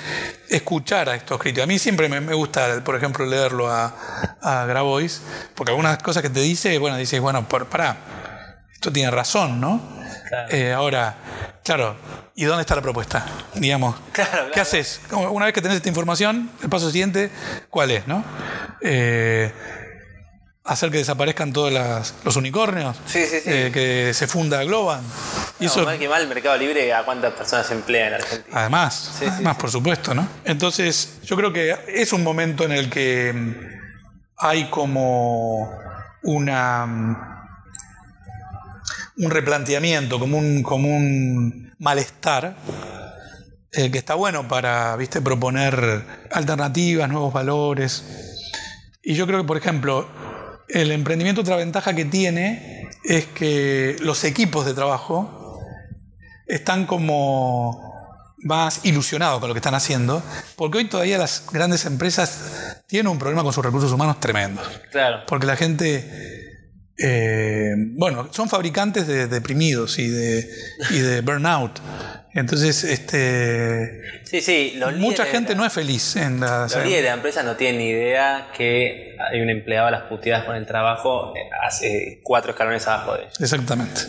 [0.49, 1.63] escuchar a estos críticos.
[1.63, 3.95] A mí siempre me, gusta, por ejemplo, leerlo a,
[4.41, 5.21] a Grabois,
[5.55, 7.97] porque algunas cosas que te dice, bueno, dices, bueno, para,
[8.73, 9.81] esto tiene razón, ¿no?
[10.49, 11.15] Eh, ahora,
[11.63, 11.95] claro,
[12.35, 13.25] ¿y dónde está la propuesta?
[13.55, 13.95] Digamos,
[14.53, 15.01] ¿qué haces?
[15.11, 17.31] Una vez que tenés esta información, el paso siguiente,
[17.69, 18.07] ¿cuál es?
[18.07, 18.23] ¿no?
[18.81, 19.51] Eh,
[20.63, 21.71] hacer que desaparezcan todos
[22.23, 23.49] los unicornios, sí, sí, sí.
[23.51, 25.01] Eh, que se funda Globan.
[25.59, 28.59] Y eso, mal que mal el Mercado Libre a cuántas personas emplea en Argentina.
[28.59, 30.27] Además, además por supuesto, ¿no?
[30.45, 33.55] Entonces, yo creo que es un momento en el que mm,
[34.37, 35.69] hay como
[36.23, 37.33] una mm,
[39.17, 42.55] un replanteamiento, como un, como un malestar
[43.71, 48.03] eh, que está bueno para, viste, proponer alternativas, nuevos valores.
[49.03, 50.07] Y yo creo que, por ejemplo,
[50.69, 55.59] el emprendimiento otra ventaja que tiene es que los equipos de trabajo
[56.47, 57.93] están como
[58.43, 60.21] más ilusionados con lo que están haciendo,
[60.55, 64.67] porque hoy todavía las grandes empresas tienen un problema con sus recursos humanos tremendos.
[64.91, 65.23] Claro.
[65.27, 66.42] Porque la gente,
[66.97, 70.47] eh, bueno, son fabricantes de deprimidos y de,
[70.91, 71.79] y de burnout.
[72.35, 74.01] Entonces, este.
[74.23, 76.63] Sí, sí, mucha gente no es feliz en la.
[76.63, 80.03] Los líderes de la empresa no tienen ni idea que hay un empleado a las
[80.03, 83.39] puteadas con el trabajo eh, hace cuatro escalones abajo de ellos.
[83.39, 84.01] Exactamente.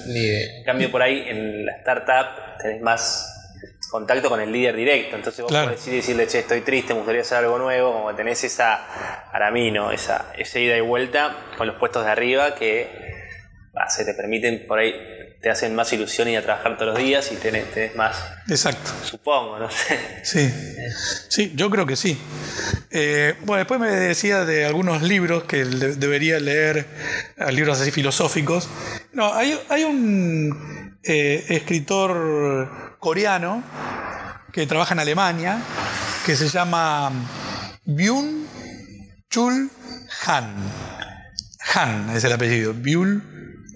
[0.59, 3.34] En cambio, por ahí en la startup tenés más
[3.89, 5.16] contacto con el líder directo.
[5.16, 9.28] Entonces vos podés decirle, che, estoy triste, me gustaría hacer algo nuevo, como tenés esa,
[9.32, 9.91] para mí, ¿no?
[9.91, 13.14] Esa, esa ida y vuelta con los puestos de arriba que
[13.89, 14.95] se te permiten por ahí
[15.45, 18.16] te hacen más ilusión ir a trabajar todos los días y tenés, más.
[18.49, 18.91] Exacto.
[19.05, 19.99] Supongo, no sé.
[20.22, 20.51] Sí,
[21.28, 22.18] sí, yo creo que sí.
[22.91, 26.87] Eh, bueno, después me decía de algunos libros que debería leer,
[27.37, 28.70] eh, libros así filosóficos.
[29.12, 33.62] No, hay, hay un eh, escritor coreano
[34.50, 35.61] que trabaja en Alemania
[36.24, 37.12] que se llama
[37.84, 38.46] Byung
[39.28, 39.70] Chul
[40.26, 40.55] Han.
[41.74, 42.72] Han es el apellido.
[42.72, 43.20] Byung,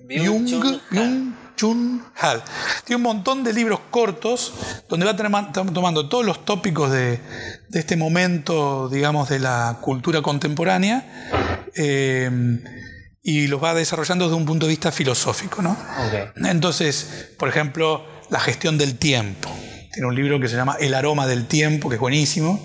[0.06, 2.42] Byung, Byung Chun Hal.
[2.86, 4.54] tiene un montón de libros cortos
[4.88, 7.20] donde va tomando todos los tópicos de,
[7.68, 12.30] de este momento, digamos, de la cultura contemporánea eh,
[13.22, 15.76] y los va desarrollando desde un punto de vista filosófico, ¿no?
[16.36, 19.50] Entonces, por ejemplo, la gestión del tiempo.
[19.92, 22.64] Tiene un libro que se llama El aroma del tiempo, que es buenísimo.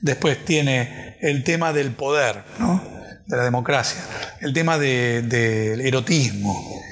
[0.00, 2.82] Después tiene el tema del poder, ¿no?
[3.26, 4.02] de la democracia.
[4.40, 6.82] El tema de- del erotismo.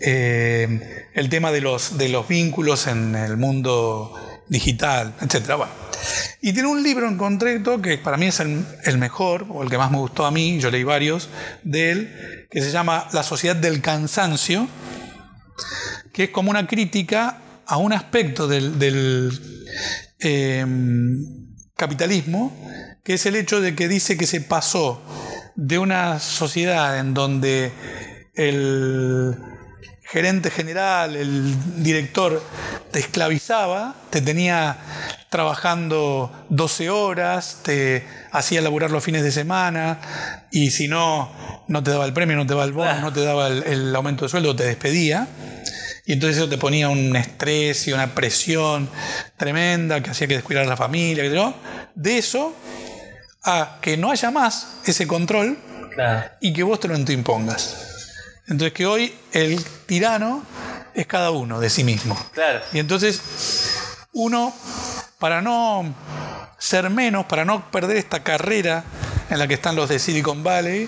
[0.00, 4.14] eh, el tema de los, de los vínculos en el mundo
[4.48, 5.50] digital, etc.
[6.40, 9.68] Y tiene un libro en concreto que para mí es el, el mejor, o el
[9.70, 11.28] que más me gustó a mí, yo leí varios
[11.62, 14.66] de él, que se llama La sociedad del cansancio,
[16.12, 19.30] que es como una crítica a un aspecto del,
[20.20, 20.66] eh,
[21.76, 22.52] capitalismo,
[23.02, 25.02] que es el hecho de que dice que se pasó
[25.56, 27.72] de una sociedad en donde
[28.34, 29.36] el
[30.12, 32.42] gerente general, el director,
[32.90, 34.76] te esclavizaba, te tenía
[35.30, 39.98] trabajando 12 horas, te hacía laburar los fines de semana
[40.50, 41.32] y si no,
[41.66, 43.96] no te daba el premio, no te daba el bono, no te daba el, el
[43.96, 45.26] aumento de sueldo, te despedía.
[46.04, 48.90] Y entonces eso te ponía un estrés y una presión
[49.38, 51.24] tremenda que hacía que descuidar a la familia.
[51.94, 52.54] De eso
[53.44, 55.58] a que no haya más ese control
[55.94, 56.30] Claro.
[56.40, 57.91] y que vos te lo impongas.
[58.52, 60.42] Entonces que hoy el tirano
[60.92, 62.22] es cada uno de sí mismo.
[62.34, 62.60] Claro.
[62.74, 63.22] Y entonces
[64.12, 64.52] uno,
[65.18, 65.94] para no
[66.58, 68.84] ser menos, para no perder esta carrera
[69.30, 70.86] en la que están los de Silicon Valley,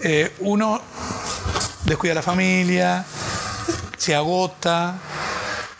[0.00, 0.82] eh, uno
[1.84, 3.04] descuida a la familia,
[3.96, 4.96] se agota,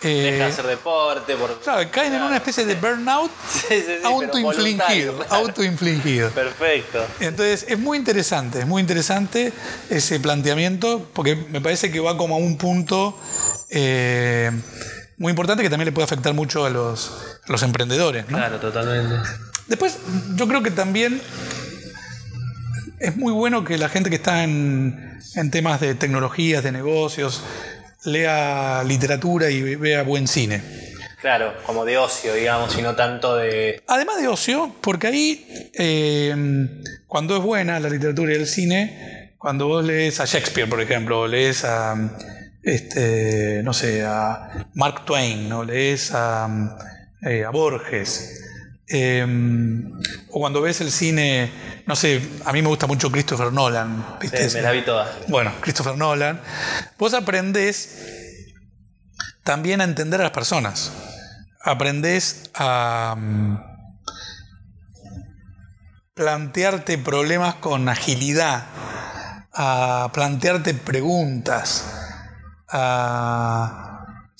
[0.08, 1.36] Deja de hacer deporte.
[1.36, 1.60] Por...
[1.60, 5.34] claro, caen en una especie de burnout Sí, sí, sí, autoinfligido, voluntario, claro.
[5.34, 6.30] autoinfligido.
[6.30, 7.04] Perfecto.
[7.20, 9.52] Entonces es muy interesante, es muy interesante
[9.90, 13.16] ese planteamiento porque me parece que va como a un punto
[13.70, 14.50] eh,
[15.18, 17.12] muy importante que también le puede afectar mucho a los,
[17.46, 18.28] a los emprendedores.
[18.28, 18.38] ¿no?
[18.38, 19.28] Claro, totalmente.
[19.68, 19.98] Después
[20.34, 21.20] yo creo que también
[22.98, 27.42] es muy bueno que la gente que está en, en temas de tecnologías, de negocios,
[28.04, 30.62] lea literatura y vea buen cine.
[31.20, 33.80] Claro, como de ocio, digamos, y no tanto de.
[33.86, 36.34] Además de ocio, porque ahí, eh,
[37.06, 41.20] cuando es buena la literatura y el cine, cuando vos lees a Shakespeare, por ejemplo,
[41.20, 41.94] o lees a,
[42.62, 46.76] este, no sé, a Mark Twain, o lees a,
[47.24, 48.42] eh, a Borges,
[48.94, 49.26] eh,
[50.28, 51.50] o cuando ves el cine,
[51.86, 54.50] no sé, a mí me gusta mucho Christopher Nolan, ¿viste?
[54.50, 55.10] Sí, me la vi toda.
[55.28, 56.40] Bueno, Christopher Nolan,
[56.98, 57.96] vos aprendés
[59.44, 60.92] también a entender a las personas.
[61.64, 63.56] Aprendés a mm,
[66.12, 68.66] plantearte problemas con agilidad,
[69.54, 71.84] a plantearte preguntas,
[72.68, 73.91] a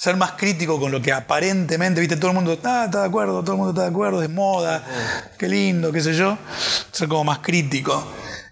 [0.03, 3.41] ser más crítico con lo que aparentemente, viste, todo el mundo ah, está de acuerdo,
[3.45, 4.85] todo el mundo está de acuerdo, es moda,
[5.39, 6.37] qué lindo, qué sé yo,
[6.91, 8.05] ser como más crítico.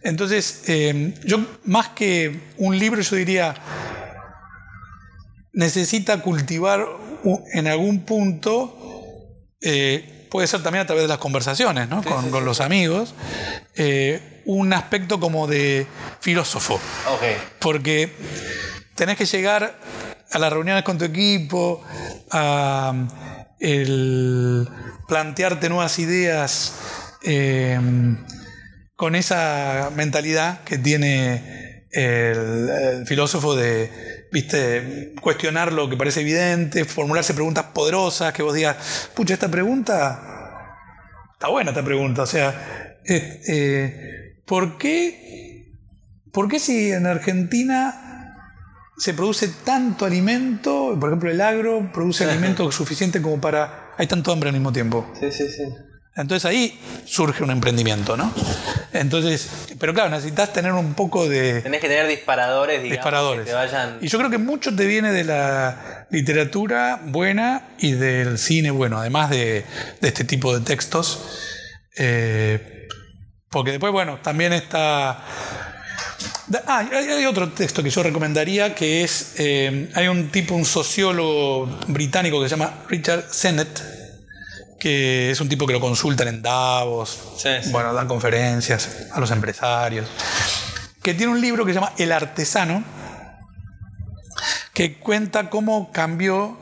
[0.05, 3.57] Entonces, eh, yo más que un libro, yo diría,
[5.53, 6.87] necesita cultivar
[7.53, 8.79] en algún punto,
[9.61, 12.05] eh, puede ser también a través de las conversaciones ¿no?
[12.05, 13.13] con, con los amigos,
[13.75, 15.85] eh, un aspecto como de
[16.21, 16.75] filósofo,
[17.09, 17.23] Ok.
[17.59, 18.15] porque
[18.95, 19.81] tenés que llegar
[20.31, 21.83] a las reuniones con tu equipo,
[22.31, 22.93] a
[23.59, 24.69] el
[25.07, 26.75] plantearte nuevas ideas
[27.23, 27.79] eh,
[28.97, 37.35] con esa mentalidad que tiene el, filósofo de, viste, cuestionar lo que parece evidente, formularse
[37.35, 40.77] preguntas poderosas, que vos digas, pucha, esta pregunta,
[41.33, 45.75] está buena esta pregunta, o sea, eh, eh, ¿por qué,
[46.33, 48.10] por qué si en Argentina
[49.01, 53.95] se produce tanto alimento, por ejemplo el agro produce alimento suficiente como para...
[53.97, 55.11] Hay tanto hambre al mismo tiempo.
[55.19, 55.63] Sí, sí, sí.
[56.17, 58.31] Entonces ahí surge un emprendimiento, ¿no?
[58.93, 59.49] Entonces,
[59.79, 63.45] pero claro, necesitas tener un poco de Tenés que tener disparadores, digamos, disparadores.
[63.45, 63.99] que te vayan.
[64.03, 68.99] Y yo creo que mucho te viene de la literatura buena y del cine bueno,
[68.99, 69.65] además de,
[70.01, 71.39] de este tipo de textos.
[71.97, 72.87] Eh,
[73.51, 75.25] porque después, bueno, también está...
[76.67, 80.65] Ah, hay, hay otro texto que yo recomendaría que es, eh, hay un tipo, un
[80.65, 83.81] sociólogo británico que se llama Richard Sennett,
[84.79, 87.71] que es un tipo que lo consultan en Davos, Sí, sí.
[87.71, 90.09] bueno, dan conferencias a los empresarios,
[91.03, 92.83] que tiene un libro que se llama El Artesano,
[94.75, 96.59] que cuenta cómo cambió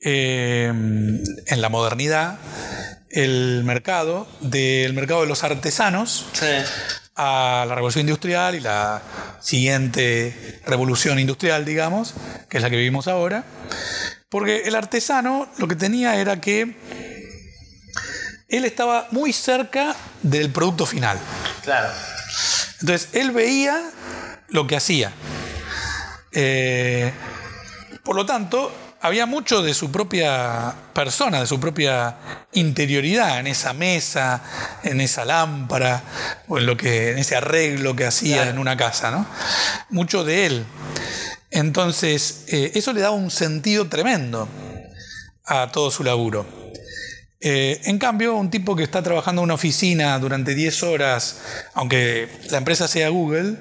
[0.00, 2.38] eh, en la modernidad
[3.10, 6.46] el mercado, del mercado de los artesanos Sí.
[7.16, 9.02] A la revolución industrial y la
[9.40, 12.14] siguiente revolución industrial, digamos,
[12.48, 13.44] que es la que vivimos ahora,
[14.28, 16.76] Porque el artesano lo que tenía era que
[18.48, 21.18] él estaba muy cerca del producto final.
[21.62, 21.88] Claro.
[22.80, 23.90] Entonces, él veía
[24.48, 25.12] lo que hacía.
[26.32, 27.12] Eh,
[28.04, 28.70] por lo tanto,
[29.06, 32.16] había mucho de su propia persona, de su propia
[32.52, 34.42] interioridad en esa mesa,
[34.82, 36.02] en esa lámpara,
[36.48, 39.26] o en, lo que, en ese arreglo que hacía en una casa, ¿no?
[39.90, 40.66] Mucho de él.
[41.52, 44.48] Entonces, eh, eso le daba un sentido tremendo
[45.44, 46.44] a todo su laburo.
[47.40, 51.42] Eh, en cambio, un tipo que está trabajando en una oficina durante 10 horas,
[51.74, 53.56] aunque la empresa sea Google,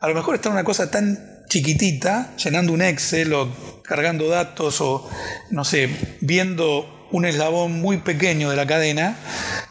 [0.00, 3.48] a lo mejor está en una cosa tan chiquitita, llenando un Excel o
[3.82, 5.08] cargando datos o,
[5.50, 5.90] no sé,
[6.20, 9.16] viendo un eslabón muy pequeño de la cadena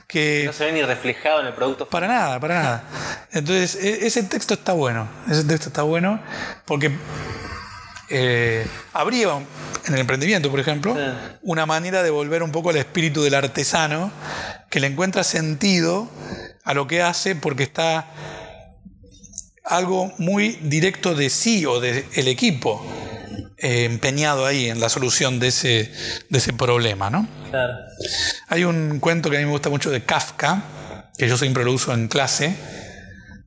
[0.08, 0.44] que...
[0.46, 1.88] No se ve ni reflejado en el producto.
[1.88, 2.84] Para nada, para nada.
[3.32, 6.20] Entonces, e, ese texto está bueno, ese texto está bueno
[6.66, 6.92] porque
[8.10, 9.30] eh, habría
[9.86, 10.96] en el emprendimiento, por ejemplo,
[11.42, 14.12] una manera de volver un poco al espíritu del artesano
[14.70, 16.10] que le encuentra sentido
[16.64, 18.08] a lo que hace porque está
[19.68, 22.86] algo muy directo de sí o del equipo
[23.58, 25.92] eh, empeñado ahí en la solución de ese,
[26.30, 27.10] de ese problema.
[27.10, 27.28] ¿no?
[28.48, 31.74] Hay un cuento que a mí me gusta mucho de Kafka, que yo siempre lo
[31.74, 32.56] uso en clase,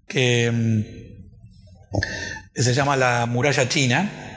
[0.06, 0.84] que mm,
[2.54, 4.30] se llama La muralla china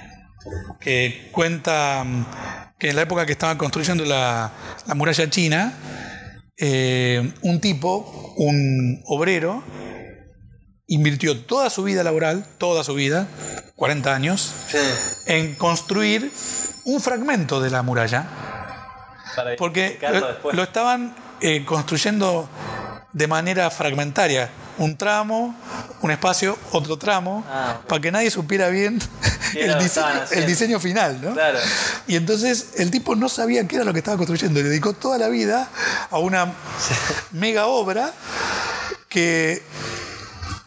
[0.80, 2.26] que cuenta mm,
[2.78, 4.52] que en la época que estaban construyendo la,
[4.96, 5.74] muralla china,
[6.58, 9.64] eh, un tipo, un obrero,
[10.94, 13.28] invirtió toda su vida laboral, toda su vida,
[13.76, 14.54] 40 años,
[15.26, 16.32] en construir
[16.86, 18.28] un fragmento de la muralla.
[19.58, 20.00] porque
[20.52, 22.48] lo, estaban eh, construyendo
[23.12, 24.50] de manera fragmentaria.
[24.78, 25.56] Un tramo,
[26.02, 29.00] un espacio, otro tramo, ah, para que nadie supiera bien
[29.56, 31.36] el diseño, final, ¿no?
[32.08, 35.20] Y entonces el tipo no sabía qué era lo que estaba construyendo, le dedicó toda
[35.20, 35.70] la vida
[36.10, 36.54] a una
[37.32, 38.12] mega obra
[39.10, 39.62] que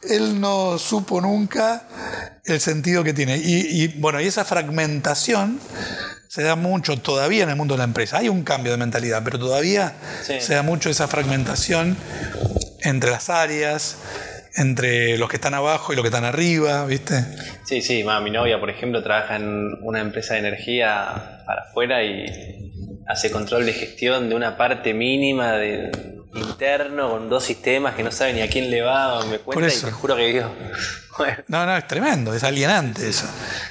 [0.09, 1.83] él no supo nunca
[2.45, 3.37] el sentido que tiene.
[3.39, 5.61] Y, bueno, y esa fragmentación
[6.29, 8.19] se da mucho todavía en el mundo de la empresa.
[8.19, 11.97] Hay un cambio de mentalidad, pero todavía se da mucho esa fragmentación
[12.83, 13.97] entre las áreas,
[14.57, 17.25] entre los que están abajo y los que están arriba, ¿viste?
[17.65, 22.73] Sí, sí, mi novia, por ejemplo, trabaja en una empresa de energía para afuera y
[23.07, 25.91] hace control de gestión de una parte mínima de
[26.37, 29.79] interno con dos sistemas que no sabe ni a quién le va, me cuenta y
[29.79, 30.51] te juro que Dios.
[31.49, 33.27] No, no, es tremendo, es alienante eso.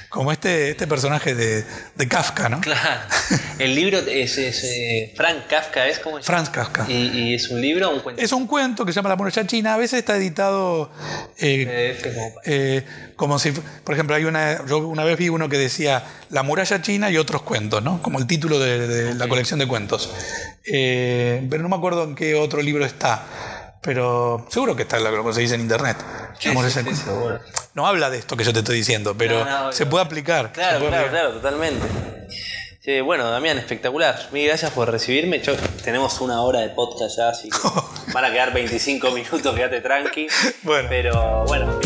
[0.08, 1.64] Como este, este personaje de,
[2.08, 2.60] Kafka, ¿no?
[2.60, 3.00] Claro.
[3.58, 6.86] El libro es, eh, Frank Kafka, ¿es como Franz Kafka.
[6.88, 8.22] ¿Y, es un libro o un cuento?
[8.22, 9.74] Es un cuento que se llama La muralla china.
[9.74, 10.90] A veces está editado
[11.38, 11.98] eh,
[12.44, 12.84] eh,
[13.16, 16.80] como si, por ejemplo, hay una, yo una vez vi uno que decía La muralla
[16.80, 18.00] china y otros cuentos, ¿no?
[18.02, 20.10] Como el título de, la colección de cuentos.
[20.64, 23.24] pero no me acuerdo en qué otro libro está
[23.82, 25.96] pero seguro que está lo que se dice en internet.
[27.74, 30.52] No habla de esto que yo te estoy diciendo, pero se puede aplicar.
[30.52, 31.86] Claro, claro, claro, totalmente.
[33.02, 34.28] bueno, Damián, espectacular.
[34.32, 35.40] Mil gracias por recibirme.
[35.84, 37.58] tenemos una hora de podcast ya, así que
[38.12, 40.26] van a quedar 25 minutos, quédate tranqui.
[40.62, 40.88] Bueno.
[40.88, 41.78] Pero bueno,